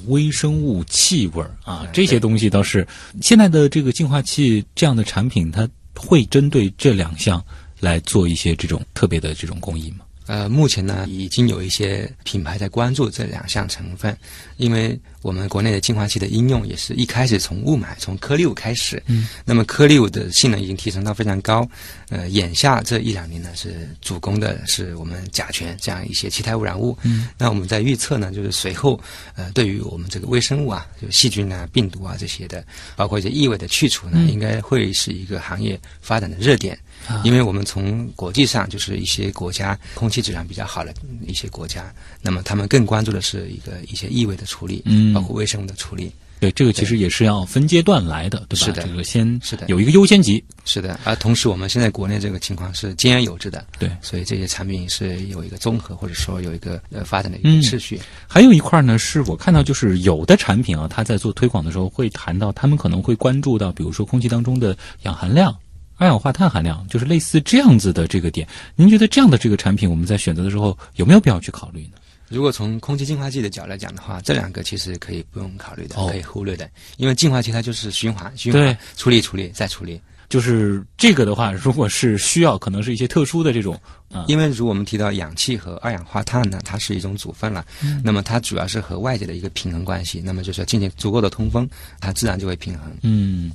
[0.07, 2.87] 微生物、气味啊，嗯这些东西倒是
[3.21, 7.43] 现在的这个净化器这样的产品，它会针对这两项
[7.79, 10.05] 来做一些这种特别的这种工艺吗？
[10.27, 14.15] 呃，目前呢，已经有一些品牌在关注这两项成分，
[14.57, 21.67] 因为我们国内的净化器的应用也是一开始从雾霾、从颗粒物开始，嗯，那么颗粒物的性能已经提升到非常高，
[22.09, 28.99] 呃，眼下这一两年呢是主攻的是我们甲醛这样一些气态污染物，嗯，那我们在预测呢，就是随后
[29.35, 32.63] 呃，对于我们这个微生物啊，就细菌啊、病毒啊这些的，
[32.97, 36.77] 包括一些异味的去除呢，嗯应该会是一个行业发展的热点。
[37.23, 40.93] 因为我们从国际上就是一些国家空气质量比较好的
[41.25, 46.11] 一些国家，那么他们更关注的是一个一些异味的处理，嗯包括微生物的处理。
[46.39, 48.65] 对，这个其实也是要分阶段来的，对吧？
[48.67, 50.43] 是的这个先是的有一个优先级。
[50.65, 57.99] 是的，而同时我们现在国内这个情况是兼而有之的，对所以这些产品是有一个综合或者说有一个呃发展的一嗯个秩序。
[58.27, 65.57] 还有一块呢，是我看到就是有的产品啊，它在做推广的时候会谈到，他们可能会关注到，比如说空气当中的氧含量。
[65.97, 71.97] 二氧化碳含量就是类似这样子的这个点，您觉得这样的这个产品，我们在选择的时候有没有必要去考虑呢？
[72.29, 79.99] 如果从空气净化器的角度来讲的话，这两个其实可以不用考虑的，哦可以忽略的，因为净化器它就是循环、循环、处理、处理再处理。
[80.29, 83.79] 就是这个的话，如果是需要，可能是一些特殊的这种
[84.11, 87.65] 啊，因为如果我们提到氧气和二氧化碳呢，它是一种组分了，
[88.03, 91.65] 那么它主要是和外界的一个平衡关系，那么就是要进行足够的通风，
[92.01, 92.91] 它自然就会平衡。
[93.03, 93.53] 嗯，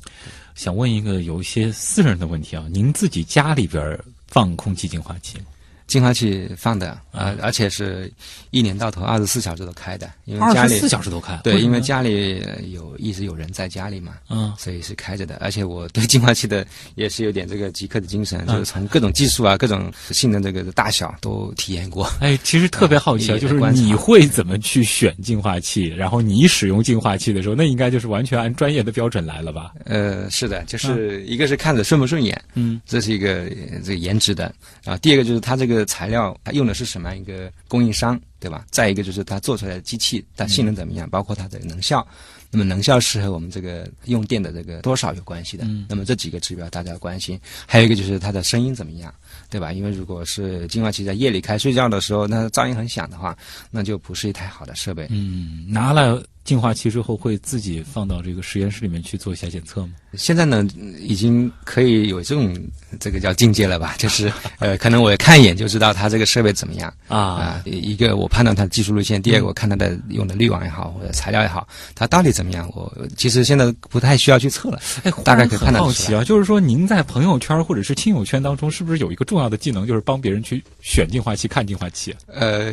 [0.55, 5.45] 想问一个有一些私人的问题啊，您自己家里边儿放空气净化器吗？
[5.93, 8.11] 净化器放的，啊，而且是
[8.51, 11.39] 一年到头二十四小时都开的，因为家里二十四小时都开？
[11.45, 15.37] 对，因为家家里呃有一直有人在家里嘛，嗯所以是开着的。
[15.43, 22.11] 而且我对净化器的也是有点这个极客的精神，嗯就是从各种技术啊、各种性能这个大小都体验过。
[22.21, 25.89] 哎，其实特别好奇 就是你会怎么去选净化器？
[25.89, 29.75] 然后你使用净化器的时候，那应该就是完全按专业的标准来了吧？
[29.85, 34.51] 呃，是的，就是一个是看着顺不顺眼，嗯，这是一个呃这个颜值的
[34.87, 34.97] 啊。
[34.97, 38.64] 第二个就是它这个材料它用的是什么样一个供应商，对吧？
[38.71, 42.07] 再一个就是它做出来的机器它性能怎么样，包括它的能效。
[42.55, 45.64] 那么能效是和我们这个用电的这个多少有关系的。
[45.64, 47.40] 嗯那么这几个指标大家要关心。
[47.66, 49.12] 还有一个就是它的声音怎么样，
[49.49, 49.73] 对吧？
[49.73, 53.35] 因为如果是净化器在夜里开睡觉的时候，那噪音很响的话，
[53.71, 55.07] 那就不是一台好的设备。
[55.09, 59.91] 嗯，拿了净化器之后，会自己放到这个实验室里面去做一下检测吗？
[60.15, 60.67] 现在呢，
[60.99, 62.55] 已经可以有这种
[63.01, 63.95] 这个叫境界了吧？
[63.99, 67.63] 就是呃， 可能我看一眼就知道它这个设备怎么样啊，啊。
[67.65, 72.71] 一个我判断它的技术路线，第二个我看它的用的滤网也好或者材料也好，它到底怎么样？
[72.75, 74.81] 我其实现在不太需要去测了。
[75.05, 82.15] 哎，大概可以判断好奇啊，就是说您在朋友圈或者是亲友圈当中，是不是有一个重要的技能，就是帮别人去选净化器、看净化器？
[82.27, 82.73] 呃，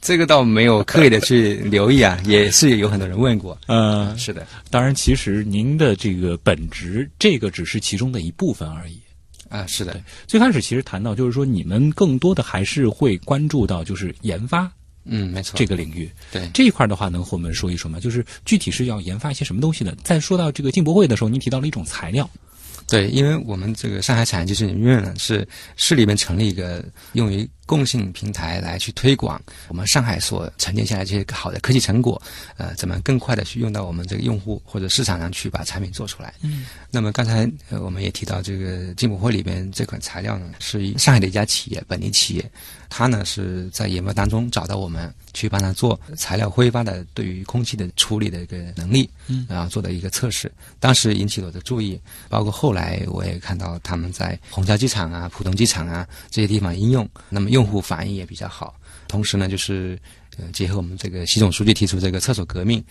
[0.00, 3.58] 这个倒没有刻意的去留意啊， 也是有很多人问过。
[3.66, 9.00] 嗯，是的当然，其实您的这个本职，这个只是其中的一部分而已。
[9.48, 14.70] 啊，是的，最开始其实谈到，就是说你们更多的还是会关注到就是研发
[15.04, 16.10] 嗯，没错，这个领域。
[16.30, 16.48] 对。
[16.54, 17.98] 这一块的话，能和我们说一说吗？
[18.00, 19.94] 就是具体是要研发一些什么东西呢？
[20.02, 22.28] 在说到这个进博会的时候，您提到了一种材料，
[22.88, 26.82] 对，因为我们这个上海产业技术研究院呢，是市里面成立一个
[27.14, 32.20] 用于共性平台来去推广我们上海所沉淀下来这些好的科技成果，
[32.56, 36.34] 呃，怎么更快的去用到我们这个用户或者市场上去把产品做出来。
[36.42, 42.50] 嗯，那么刚才呃我们也提到这个进博会里边这款材料呢，是上海的一家企业，本地企业，
[42.90, 49.46] 它呢是在研发当中找到我们去帮他做材料挥发的对于空气的处理的一个能力，嗯。
[49.48, 58.74] 然后做的一个测试，当时引起了我的注意，包括后来我也看到他们在虹桥机场啊、浦东机场啊这些地方应用，那么用户反应也比较好。
[59.06, 59.98] 同时呢，就是
[60.38, 62.82] 呃结合我们这个习总书记提出这个厕所革命，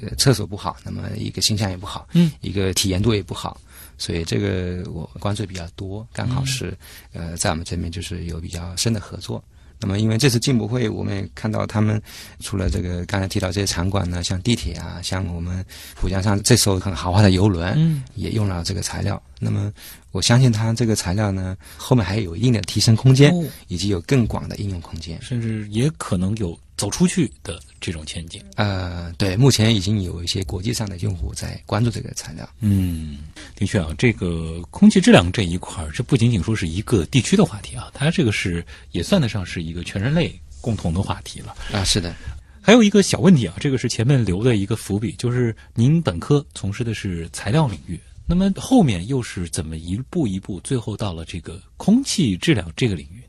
[0.00, 3.58] 呃厕所不好，那么一个形象也不好，嗯，一个体验度也不好，
[3.96, 6.76] 所以这个我关注比较多，刚好是、
[7.12, 9.42] 呃在我们这边就是有比较深的合作。
[9.80, 12.00] 那么，因为这次进博会，我们也看到他们
[12.40, 15.64] 除了这个刚才提到这些场馆呢，像地铁啊，像我们
[15.94, 19.20] 浦江上这艘很豪华的游轮，嗯，也用了这个材料。
[19.38, 19.72] 那么，
[20.12, 25.18] 我相信它这个材料呢，后面还有一定的提升空间，哦以及有更广的应用空间。
[25.22, 28.42] 甚至也可能有走出去的这种前景。
[28.56, 32.48] 呃，对，目前已经有一些国际上的用户在关注这个材料。
[32.60, 33.18] 嗯，
[33.54, 41.54] 的确啊，这个空气质量这一块儿，这不仅仅说是一个地区的话题啊，它这个是也算得上是一个全人类共同的话题了。
[41.70, 42.16] 啊，是的，
[42.62, 53.22] 还有一个小问题啊，这个是前面留的一个伏笔，就是您本科从事的是材料领域，那么后面又是怎么一步一步，最后到了这个空气质量这个领域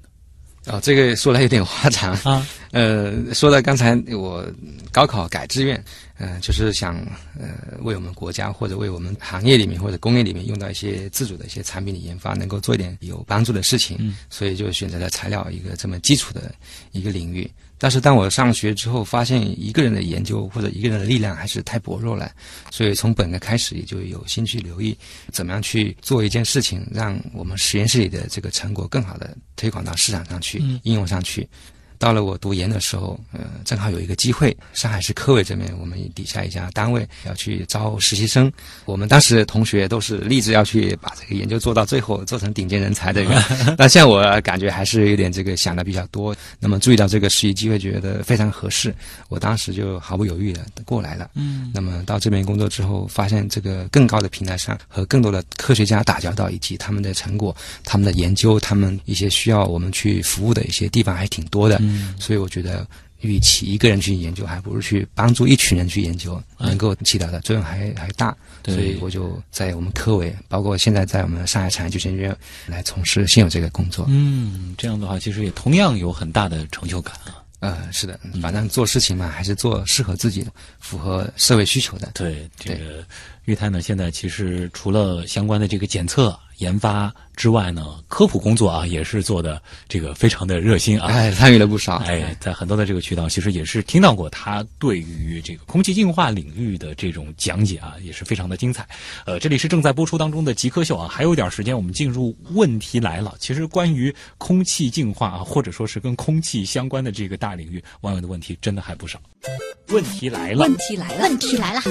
[0.67, 2.13] 哦，这个说来有点话长。
[2.13, 2.21] 呢？
[2.23, 4.45] 啊， 呃，说到刚才我
[4.91, 5.83] 高考改志愿，
[6.19, 6.95] 呃，就是想
[7.39, 16.53] 呃为我们国家或者为我们行业里面或者工业里面用到一些自主的一些产品的研发，能够做一点有帮助的事情，嗯所以就选择了材料一个这么基础的
[16.91, 17.49] 一个领域。
[17.81, 22.31] 但是当我上学之后，发现一个人的研究或者一个人的力量还是太薄弱了，
[22.69, 24.95] 所以从本科开始也就有心去留意
[25.31, 31.49] 怎么样去做一件事情，让我们实验室里的这个成果更好的推广到市场上去，嗯应用上去。
[32.01, 38.51] 到了我读研的时候，呃，正好有一个机会，上海市科委这边我们底下一家单位要去招实习生，
[38.85, 43.39] 我们当时同学都是立志要去把这个研究做到最后，做成顶尖人才这个。
[43.77, 48.91] 但像我感觉还是有点这个想的比较多，那么注意到这个实习机会，觉得非常合适，
[49.29, 51.29] 我当时就毫不犹豫的过来了。
[51.35, 61.77] 嗯，那么到这边工作之后，发现这个更高的平台上和更多的科学家打交道，以及他们的成果、他们的研究、他们一些需要我们去服务的一些地方还挺多的。
[61.81, 62.87] 嗯所以我觉得，
[63.21, 68.35] 与其一个人去研究，还不如去帮助一群人去研究，哎能够起到的作用还还大。
[68.63, 72.35] 对所以我就在我们科委，包括现在在我们上海产业技术研究院
[72.67, 74.05] 来从事现有这个工作。
[74.07, 77.37] 嗯，这样的话，其实也同样有很大的成就感啊。
[77.59, 82.09] 呃，是的，反正做事情嘛，还是做适合自己的、符合社会需求的。
[82.15, 83.05] 对，这个
[83.45, 91.07] 玉泰呢，现在其实除了相关的这个检测、研发之外呢，科普工作啊也是做的这个非常的热心啊。
[91.07, 91.95] 哎，参与了不少。
[92.05, 98.87] 哎，在很多的这个渠道，其实也是听到过他对于这个空气净化领域的这种讲解啊，也是非常的精彩。
[99.25, 103.33] 呃，这里是正在播出当中的极客秀啊，还有一点时间，我们进入问题来了。
[103.39, 109.19] 其实关于空气净化啊，或者说是跟空气相关的这个大领域，网友的问题真的还不少。
[109.87, 111.81] 问题来了问，题来了，问题来了，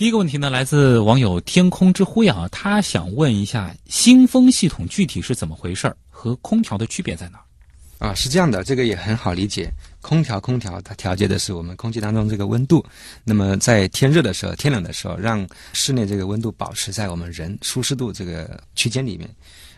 [0.00, 8.08] 第一个问题呢，来自网友天空之灰啊，他想问一下新风系统具体是怎么回事儿，和空调的区别在哪儿？
[8.08, 9.70] 啊，是这样的，这个也很好理解。
[10.00, 12.82] 空调，空调它调节的是我们空气当中这个温度。
[13.24, 19.28] 那么在天热的时候、天冷的时候，让室内这个温度保持在我们人舒适度这个区间里面。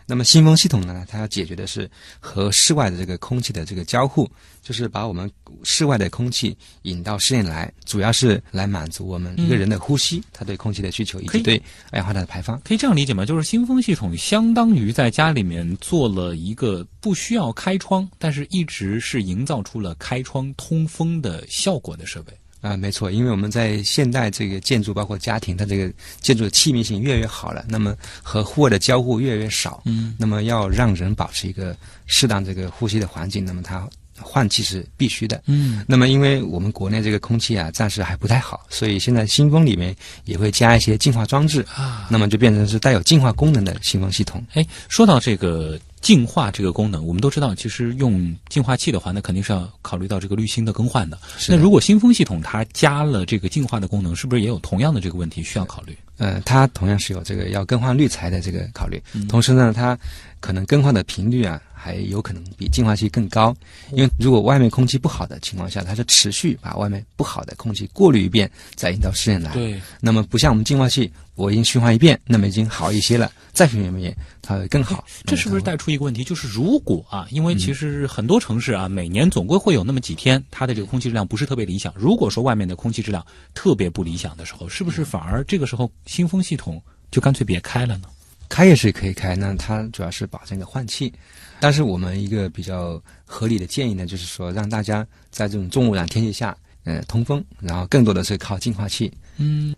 [0.05, 1.89] 那么新风系统呢，它要解决的是
[2.19, 4.29] 和室外的这个空气的这个交互，
[4.61, 5.29] 就是把我们
[5.63, 11.61] 室外的空气引到室内来，主要是来满足我们一个人的呼吸，它对空气的需求以及对
[11.91, 12.59] 二氧化碳的排放。
[12.61, 13.25] 可以这样理解吗？
[13.25, 22.33] 就是新风系统相当于在家里面做了一个不需要开窗，但是一直是营造出了开窗通风的效果的设备。
[22.63, 33.85] 啊，没错，因为我们在现代这个建筑，包括家庭，它这个建筑的气密性越来越好了，那么和户外的交互越来越少，嗯，那么要让人保持一个适当这个呼吸的环境，那么它
[34.19, 35.41] 换气是必须的。
[35.45, 39.95] 嗯，那么因为我们国内这个空气啊暂时还不太好，所以现在新风里面
[40.25, 44.43] 也会加一些净化装置，啊，那么就变成是带有净化功能的新风系统。
[44.53, 55.97] 哎，说到这个净化这个功能，我们都知道，其实用净化器的话，那肯定是要考虑到这个滤芯的更换的那如果新风系统它加了这个净化的功能，是不是也有同样的这个问题需要考虑？
[56.23, 59.97] 呃，它同样是有这个要更换滤材的这个考虑，同时呢，它
[60.39, 63.53] 可能更换的频率啊，还有可能比净化器更高，
[63.91, 69.51] 因为如果外面空气不好的情况下，它是持续把外面不好的空气过滤一遍，再引到室内来。
[69.51, 75.03] 对，那么不像我们净化器我已经循环一遍，那么已经好一些了，再循环一遍，它会更好。
[75.25, 76.23] 这是不是带出一个问题？
[76.23, 81.93] 就是如果啊，因为其实很多城市啊，每年总归会有那么几天，它的这个空气质量不是特别理想。
[81.95, 88.07] 如果说外面的空气质量特别不理想的时候，是不是反而这个时候新风系统就干脆别开了呢？
[88.49, 91.11] 开也是可以开，那它主要是保证一个换气。
[91.59, 99.11] 但是我们一个比较合理的建议呢，就是说让大家在这种重污染天气下，呃，通风，然后更多的是靠净化器。
[99.37, 99.73] 嗯。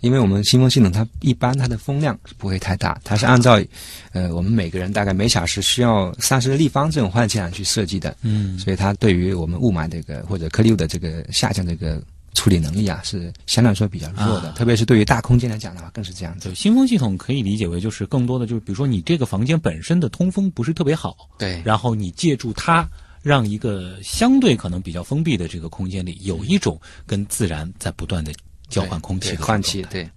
[0.00, 3.60] 因为我们新风系统它一般它的风量不会太大，它是按照，
[4.12, 12.02] 呃，我们每个人大概每小时需要三十立方这种换气量去设计的，嗯，所以它对于我们雾霾这个或者颗粒物的这个下降这个
[12.34, 16.54] 处理能力啊，是相对来说比较弱的，特别是对于大空间来讲的话，更是这样子。
[16.54, 22.88] 新风系统可以理解为就是更多的就是，比如说你这个房间本身的通风不是特别好，对，然后你借助它，
[23.22, 28.32] 让一个相对可能比较封闭的这个空间里有一种跟自然在不断的。
[28.70, 30.08] 交换空气、换气，对。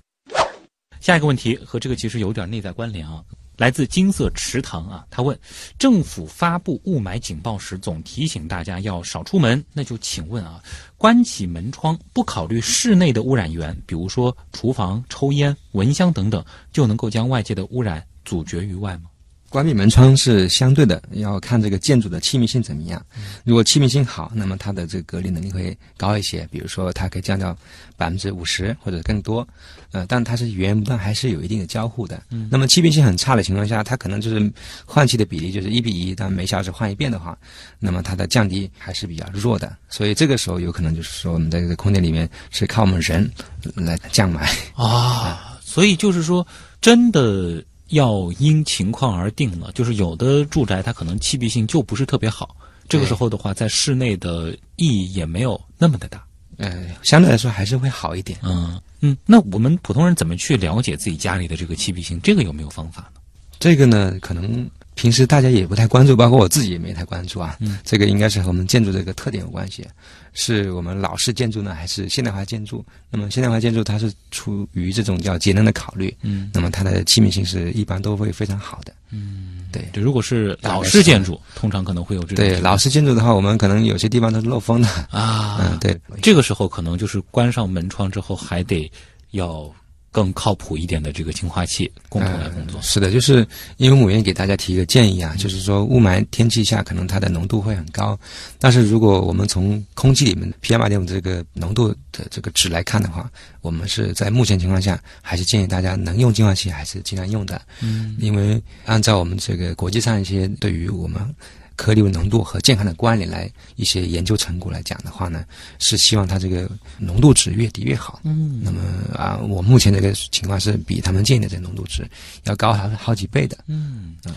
[1.01, 3.21] 下一个问题和这个其实有点内在关联啊，
[3.57, 5.37] 来自金色池塘啊，他问：
[5.77, 10.63] 政府发布雾霾警报时，总提醒大家要少出门，那就请问啊，
[10.95, 19.09] 关起门窗，不考虑室内的污染源，比如说厨房、抽烟、蚊香等等，就能够将外界的污染阻绝于外吗？
[19.53, 22.99] 关闭门窗是相对的，要看这个建筑的气密性怎么样。
[23.43, 26.47] 如果气密性好，那么它的这个隔离能力会高一些。
[26.51, 27.55] 比如说，它可以降到
[27.95, 29.47] 百分之五十或者更多。
[29.91, 32.19] 呃，但它是源源不断，还是有一定的交互的。
[32.49, 34.51] 那么气密性很差的情况下，它可能就是
[34.87, 37.37] 换气的比例就是一比一，但每小时换一遍的话，
[37.77, 39.77] 那么它的降低还是比较弱的。
[39.87, 43.31] 所以这个时候有可能就是说，我们在这个空间里面是靠我们人
[43.75, 45.59] 来降 霾啊。
[45.61, 46.43] 所以就是说，
[46.81, 47.63] 真的。
[47.93, 52.55] 要因情况而定了，就是有的住宅它可能气密性就不是特别好，
[52.87, 56.23] 这个时候的话，在室内的意义也没有那么的大，
[56.57, 58.37] 呃，相对来说还是会好一点。
[58.43, 62.19] 嗯嗯，那我们普通人怎么去了解自己家里的这个气密性？
[62.21, 63.19] 这个有没有方法呢？
[63.59, 64.69] 这个呢，可能。
[64.95, 67.57] 平时大家也不太关注，包括我自己也没太关注啊。
[67.59, 69.85] 嗯，这个应该是和我们建筑这个特点有关系，
[70.33, 72.85] 是我们老式建筑呢，还是现代化建筑？
[73.09, 78.93] 那么现代化建筑它是出于这种叫节能的考虑，嗯，那么它的气密性是一般都会非常好的。
[79.09, 79.87] 嗯，对。
[79.93, 82.37] 如果是老式建筑，通常可能会有这种。
[82.37, 85.59] 对老式建筑的话，我们可能有些地方都是漏风的啊。
[85.59, 85.99] 嗯，对。
[86.21, 88.91] 这个时候可能就是关上门窗之后，还得
[89.31, 89.71] 要。
[90.13, 92.79] 更靠谱一点的这个净化器共同来工作。
[92.83, 93.45] 是的，就是
[93.77, 98.17] 因为我愿意给大家提一个建议啊，就是说雾霾天气下可能它的浓度会很高，
[98.59, 103.27] 但是如果我们从空气里面 PM 二点五这个浓度的这个值来看的话，
[103.61, 107.59] 我们是在目前情况下还是建议大家能用净化器还是尽量用的。
[107.81, 111.35] 嗯，因为按照我们这个国际上一些对于我们。
[111.75, 115.43] 颗粒物浓度和健康的关联来一些研究成果来讲的话呢，
[115.79, 118.21] 是希望它这个浓度值越低越好。
[118.23, 118.81] 嗯，那么
[119.13, 122.09] 啊，我目前这个情况是比他们建议的这个浓度值
[122.43, 123.57] 要高好好几倍的。
[123.67, 124.35] 嗯嗯。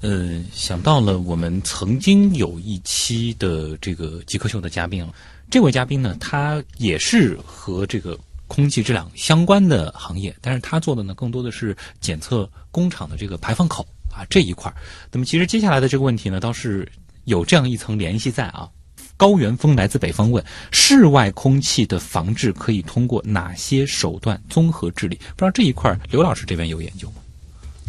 [0.00, 5.12] 呃，想到了我们曾经有一期的这个极客秀的嘉宾啊，
[5.50, 8.16] 这位嘉宾呢，他也是和这个
[8.46, 13.84] 空气质量相关的行业，但是他做的呢，更多的是检测工厂的这个排放口。
[14.18, 14.72] 啊，这一块，
[15.12, 16.86] 那么其实接下来的这个问题呢，倒是
[17.24, 18.68] 有这样一层联系在啊。
[19.16, 25.16] 高原风来自北方问：室外空气的防治可以通过哪些手段综合治理？
[25.16, 27.12] 不知道这一块刘老师这边有研究？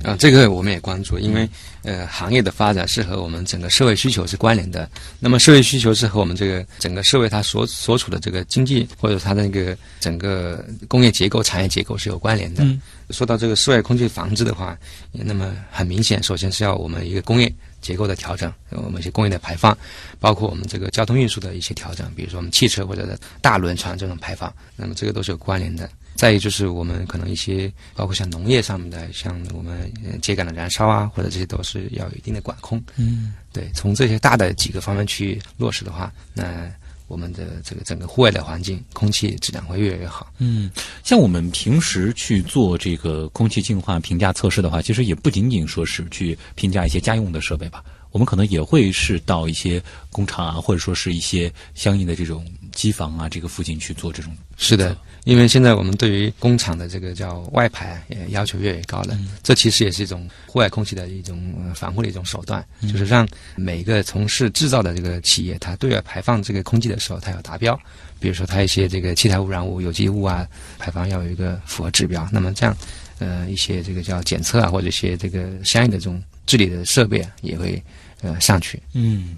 [0.03, 1.47] 啊，这个我们也关注，因为
[1.83, 4.89] 呃，行业的发展是和我们整个社会需求是关联的。
[5.19, 12.65] 那么社会需求是和我们这个整个社会它所所处的这个经济或者它的那个整个工业结构、产业结构是有关联的。
[13.09, 14.77] 说到这个室外空气防治的话，
[15.11, 19.77] 那么很明显，首先是要我们一个工业结构的调整，我们一些工业的排放，
[20.19, 25.89] 包括我们这个交通运输的一些调整，比如说我们汽车或者大轮船这种排放，那么这个都是有关联的。
[26.19, 29.89] 再一就是我们可能一些包括像农业上面的，像我们
[30.21, 32.83] 秸秆的燃烧啊，或者这些都是要有一定的管控。
[32.97, 36.69] 嗯，对，从这些大的几个方面去落实的话，那
[37.07, 40.29] 我们的这个整个户外的环境空气质量会越来越好。
[40.39, 40.69] 嗯，
[41.05, 54.35] 像我们平时去做这个空气净化评价测试的话，其实也不仅仅说是去评价一些家用的设备吧，我们可能也会是到一些工厂啊，或者说是一些相应的这种机房啊，这个附近去做这种。
[54.57, 54.97] 是的。
[55.29, 67.79] 因为现在我们对于工厂的这个叫外排也要求越来越高了，这其实也是一种户外空气的一种防护的一种手段，就是让每个从事制造的这个企业，它对外排放这个空气的时候，它要达标。
[68.19, 70.45] 比如说，它一些这个气态污染物、有机物啊，
[70.77, 72.27] 排放要有一个符合指标。
[72.33, 72.75] 那么这样，
[73.19, 77.81] 呃，一些这个叫检测啊，或者一些这个相应的这种治理的设备啊，也会
[78.21, 78.81] 呃上去。
[78.93, 79.37] 嗯。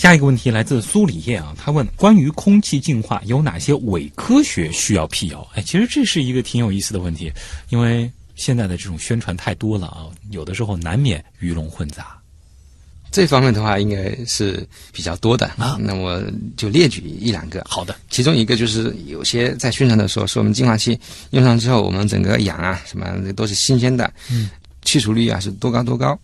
[0.00, 5.46] 下一个问题来自苏里叶啊，他问关于空气净化有哪些伪科学需要辟谣？
[5.54, 7.30] 哎，其实这是一个挺有意思的问题，
[7.68, 12.16] 因为现在的这种宣传太多了啊，有的时候难免鱼龙混杂。
[13.12, 16.18] 这方面的话，应该是比较多的啊那我
[16.56, 17.62] 就列举一两个。
[17.68, 20.98] 好的，其中一个就是有些在宣传的时候说我们净化器
[21.32, 24.48] 用上之后，我们整个氧啊什么都是新鲜的，嗯，
[24.82, 26.18] 去除率啊是多高多高，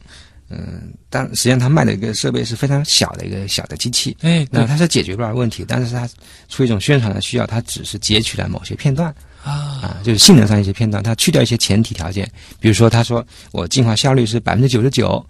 [0.49, 6.09] 嗯，但实际上他卖的一个设备是非常小的一个小的机器，哎，那它是解决不了问题，但是它
[6.49, 9.13] 出于一种宣传的需要，它只是截取了某些片段。
[9.43, 12.29] 啊，啊，就是性能上一些片段，它去掉一些前提条件，
[12.59, 15.25] 比如说他说我净化效率是百分之九十九，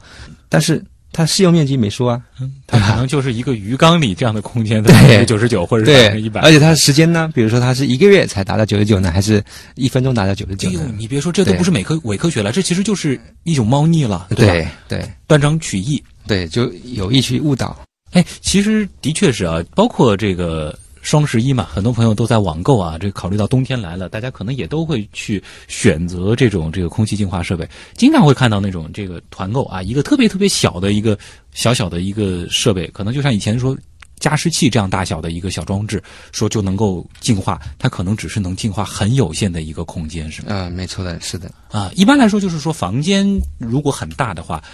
[0.49, 0.83] 但是
[1.17, 2.21] 它适用面积没说啊，
[2.67, 9.43] 它可能就是一个鱼缸里这样的空间的对 百分之九十九或者是百对分之一百，而且它的时间呢，比如说它是一个月才达到九十九呢，还是
[9.77, 14.53] 一分钟达到九十九哎呦？，你别说，这都不是伪科伪科学了，这其实就是一种猫腻了，对吧？
[14.53, 16.03] 对对断章取义。
[16.27, 17.75] 对，就有意去误导。
[18.13, 20.77] 哎，其实的确是啊，包括这个
[21.07, 22.99] 双十一嘛，很多朋友都在网购啊。
[22.99, 31.17] 这考虑到冬天来了，大家可能也都会去选择这种这个空气净化设备，经常会看到那种这个团购啊，一个特别特别小的一个
[31.53, 33.79] 小小的一个设备，可能就像以前说。
[34.19, 36.03] 加湿器这样大小的一个小装置，
[36.33, 40.49] 说就能够净化，它可能只是能净化很有限的一个空间，是吗？
[40.49, 41.51] 呃，没错的，是的。
[41.71, 43.29] 啊，一般来说就是说，房间
[43.59, 44.65] 如果很大的话，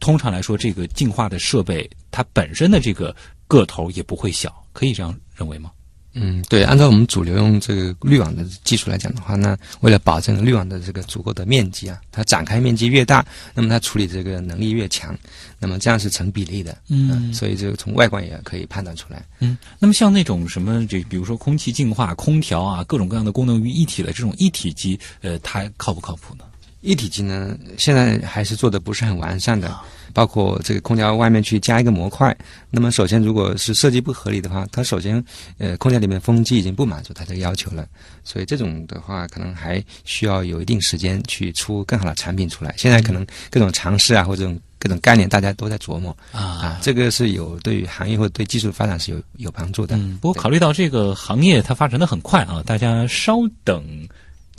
[0.00, 3.14] 通常来说，这个净化的设备它本身的这个
[3.46, 5.70] 个头也不会小，可以这样认为吗？
[6.18, 13.22] 嗯，对，按照我们主流用这个滤网的技术来讲的话，那为了保证滤网的这个足够的面积啊，它展开面积越大，
[13.52, 15.14] 那么它处理这个能力越强，
[15.58, 16.78] 那么这样是成比例的。
[16.88, 19.22] 嗯所以这个从外观也可以判断出来。
[19.40, 26.44] 嗯，那么像那种什么就，比如说空气净化、空调啊，各种各样的功能于一体的这种一体机，呃，它靠不靠谱呢？
[26.86, 29.76] 一体机呢，现在还是做的不是很完善的，
[30.14, 32.34] 包括这个空调外面去加一个模块。
[32.70, 35.22] 那么首先，如果是设计不合理的话，它首先
[35.58, 37.84] 呃空调里面风机已经不满足它这个要求了，
[38.22, 42.72] 所以这种的话可能还需要有一定时间去出更好的产品出来。
[42.78, 49.96] 现在可能各种尝试啊，或者这种各种概念，大家都在琢磨啊，这个是有对于行业或者对技术发展是有有帮助的。
[49.96, 53.84] 嗯，不过考虑到这个行业它发展的很快啊，大家稍等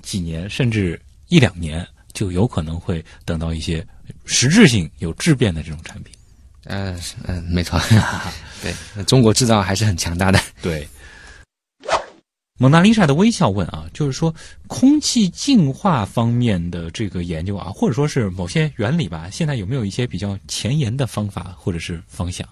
[0.01, 0.99] 几年甚至
[1.29, 1.85] 一两年，
[2.17, 3.85] 就有可能会等到一些
[4.25, 6.11] 实质性有质变的这种产品。
[6.63, 7.79] 呃，是嗯、没错，
[8.63, 10.39] 对，那中国制造还是很强大的。
[10.59, 10.87] 对。
[12.57, 14.33] 蒙娜丽莎的微笑问啊，就是说
[14.65, 22.47] 空气净化方面的这个研究啊，或者说是某些原理吧，现在有没有一些比较前沿的方法或者是方向？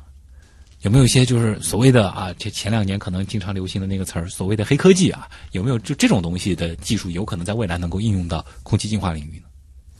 [0.82, 9.47] 有没有一些就是所谓的啊，这前两年可能经常流行的那个词儿，所谓的黑科技啊，有没有就这种东西的技术，有可能在未来能够应用到空气净化领域呢？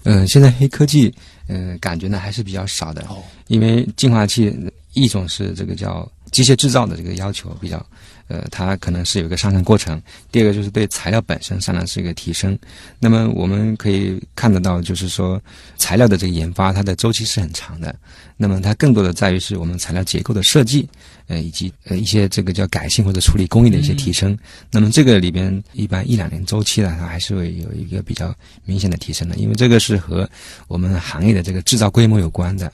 [0.06, 1.14] 嗯、现在黑科技，
[1.48, 3.02] 嗯、感觉呢还是比较少的。
[3.10, 4.56] 哦，因为净化器
[4.94, 7.86] 一种是这个叫机械制造的这个要求比较，
[8.28, 9.98] 呃，它可能是有一个上升过程；
[10.32, 12.58] 第二个就是对材料本身上呢是一个提升。
[13.00, 15.42] 那么我们可以看得到，就是说
[15.78, 17.96] 材料的这个研发，它的周期是很长的。
[18.38, 20.88] 那么它更多的在于是我们材料结构的设计，
[21.28, 24.38] 呃，以及呃一些这个叫改性或者处理工艺的一些提升。
[24.72, 30.30] 那么这个里边一般一两年周期呢，它还是会有一个比较明显的提升的，因为这个是和
[30.68, 32.72] 我们行业的这个制造规模有关的。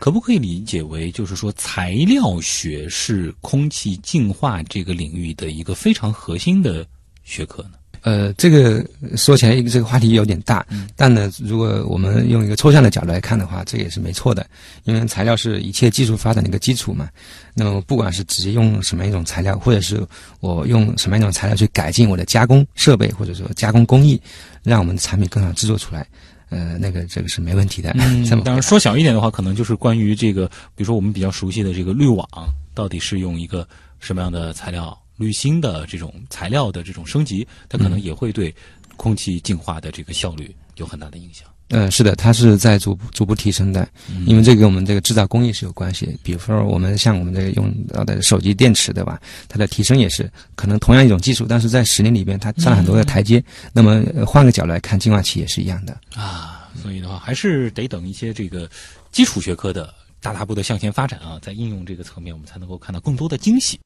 [0.00, 6.86] 可不可以理解为，就是说材料学是空气净化这个领域的一个非常核心的
[7.22, 7.70] 学科呢？
[8.02, 8.84] 呃，这个
[9.16, 14.46] 说起来这个话题有点大，但呢，如果我们用一个抽象的角度来看的话，这也是没错的，
[14.82, 17.08] 因为材料是一切技术发展的一个基础嘛。
[17.54, 20.06] 那么，不管是直接用什么一种材料，或者是
[20.40, 24.20] 我用什么样一种材料去改进我的加工设备，或者说加工工艺，
[24.62, 26.06] 让我们的产品更好制作出来，
[26.54, 27.90] 呃，那个这个是没问题的。
[27.98, 32.26] 嗯当然说小一点的话，可能就是关于这个，比如说我们比较熟悉的这个滤网，
[32.72, 33.66] 到底是用一个
[33.98, 34.96] 什么样的材料？
[35.16, 38.52] 滤芯的这种材料的这种升级，它可能也会对
[38.96, 41.46] 空气净化的这个效率有很大的影响。
[41.68, 43.88] 呃，是的，它是在逐步逐步提升的，
[44.26, 46.16] 因为这跟我们这个制造工艺是有关系。
[46.22, 49.20] 比如说，我们像我们这个用到的手机电池，对吧？
[49.48, 53.42] 它的提升也是可能同样一种技术，但是在十年里边它上了很多的台阶。
[53.72, 55.98] 那么呃换个角度来看，净化器也是一样的。
[56.14, 58.68] 啊，所以的话，还是得等一些这个
[59.10, 63.80] 基础学科的大踏步的向前发展啊，在应用这个层面，我们才能够看到更多的惊喜。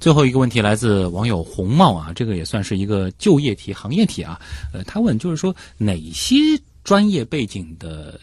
[0.00, 4.40] 最后一个问题来自网友红帽啊，这个也算是一个就业题、行业题啊。
[4.72, 6.36] 呃，他问就是说哪些
[6.88, 8.18] 专业背景的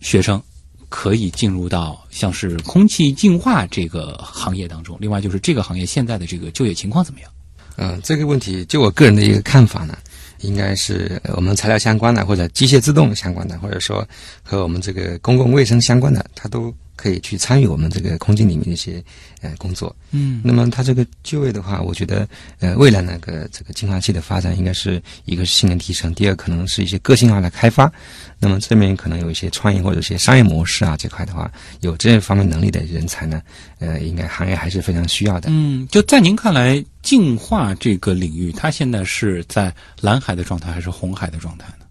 [0.00, 0.42] 学生
[0.88, 4.96] 可以进入到像是空气净化这个行业当中？
[4.98, 7.30] 另外就是这个行业现在的这个就业情况怎么样？
[7.76, 9.98] 嗯、这个问题就我个人的一个看法呢，
[10.40, 14.02] 应该是我们材料相关的，或者机械自动相关的，或者说
[14.42, 19.02] 和我们这个公共卫生相关的，它都可以去参与我们这个空间里面的一些
[19.40, 19.94] 呃工作。
[20.10, 22.28] 嗯那么它这个就业的话，我觉得
[22.58, 27.90] 呃未来那个这个净化器的发展应该是一个是性能提升，第二可能是一些个性化的开发。
[28.38, 33.40] 那么这边可能有一些创业或者一些商业模式啊这块的话，有这方面能力的人才呢，
[33.78, 35.48] 呃，应该行业还是非常需要的。
[35.50, 41.86] 嗯，就在您看来，净化这个领域，它现在是在蓝海的状态还是红海的状态呢？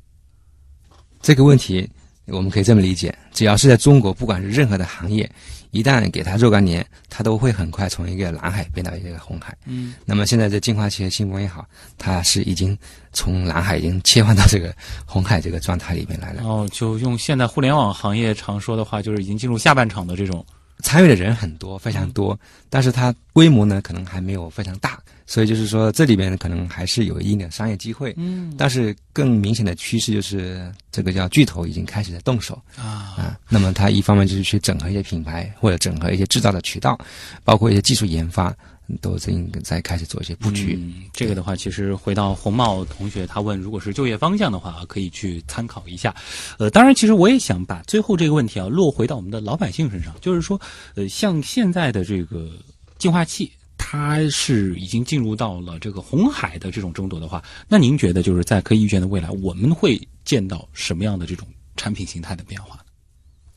[1.21, 1.87] 这个问题
[2.31, 5.29] 我们可以这么理解：只要是在中国，不管是任何的行业，
[5.71, 9.55] 一旦给它若干年，它都会很快从一个蓝海变到一个红海。
[9.65, 11.65] 嗯，那么现在这净化器的新风也好，
[11.97, 12.77] 它是已经
[13.13, 14.73] 从蓝海已经切换到这个
[15.05, 16.43] 红海这个状态里面来了。
[16.43, 20.45] 哦就用现在互联网行业常说的话，就是已经进入下半场的这种。
[20.81, 22.37] 参与的人很多，非常多，
[22.69, 28.13] 但是它规模呢可能还没有非常大，所以就是说这里边可能还是有一定的商业机会。
[28.17, 33.37] 嗯但是更明显的趋势就是这个叫巨头已经开始在动手啊，啊。
[33.49, 36.97] 那么它一方面就是去整合一些品牌，或者整合一些制造的渠道，
[37.43, 38.55] 包括一些技术研发，
[39.01, 39.33] 都在
[39.63, 40.77] 在开始做一些布局。
[40.81, 46.15] 嗯，这个的话，其实回到红帽同学他问，如果是就业方向的话，可以去参考一下。
[46.57, 50.59] 呃，当然，其实我也想把最后这个问题啊落回到我们的老百姓身上，就是说，
[50.95, 52.49] 呃，像现在的这个
[52.97, 53.51] 净化器。
[53.81, 62.77] 它是已经进入到了这个红海的这种争夺的话，那您觉得就是在可以预见的未来，我们会见到什么样的这种产品形态的变化？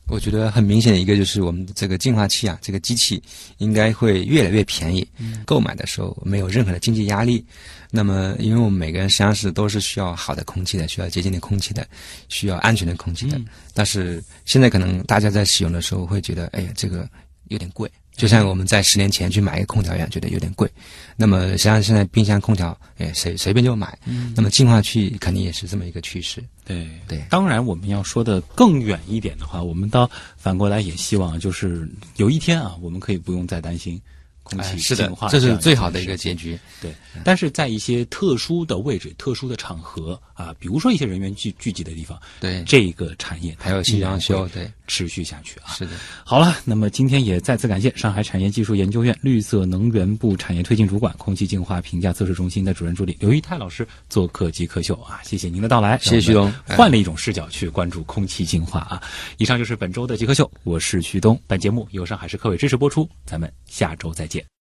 [0.07, 3.21] 我觉得很明显的一个就是我们的这个净化器啊，这个机器
[3.57, 5.07] 应该会越来越便宜，
[5.45, 7.43] 购买的时候没有任何的经济压力。
[7.89, 11.87] 那么，因为我们每个人实际上是都是需要好的空气的，需要洁净的空气的，
[12.27, 13.39] 需要安全的空气的。
[13.73, 17.07] 但是现在可能大家在使用的时候会觉得，哎呀，这个
[17.49, 17.89] 有点贵。
[18.15, 20.69] 就像我们在十年前去买一个空调一样，觉得有点贵。
[21.15, 23.97] 那么实际上现在冰箱、空调，哎，随随便就买。
[24.35, 26.43] 那么净化器肯定也是这么一个趋势。
[26.65, 33.99] 对对当然我们要说的更远一点的话，我们倒反过来也希望，就是有一天啊，我们可以不用再担心
[34.43, 36.57] 空气哎，是的净化，这是最好的一个结局。
[36.81, 36.93] 对，
[37.23, 45.71] 但是在一些特殊的位置、特殊的场合啊，比如说一些人员聚聚集的地方，对，这个产业还有新装修，对，持续下去啊。
[45.73, 45.91] 是的。
[46.23, 59.01] 好了，那么今天也再次感谢上海产业技术研究院绿色能源部产业推进主管、空气净化评价测试中心的主任助理刘一泰老师做客极客秀啊，谢谢您的到来，谢谢徐东换了一种视角去关注空气净化啊。
[59.37, 64.43] 以上就是本周的极客秀，我是徐东，本节目由上海市科委支持播出，咱们下周再见。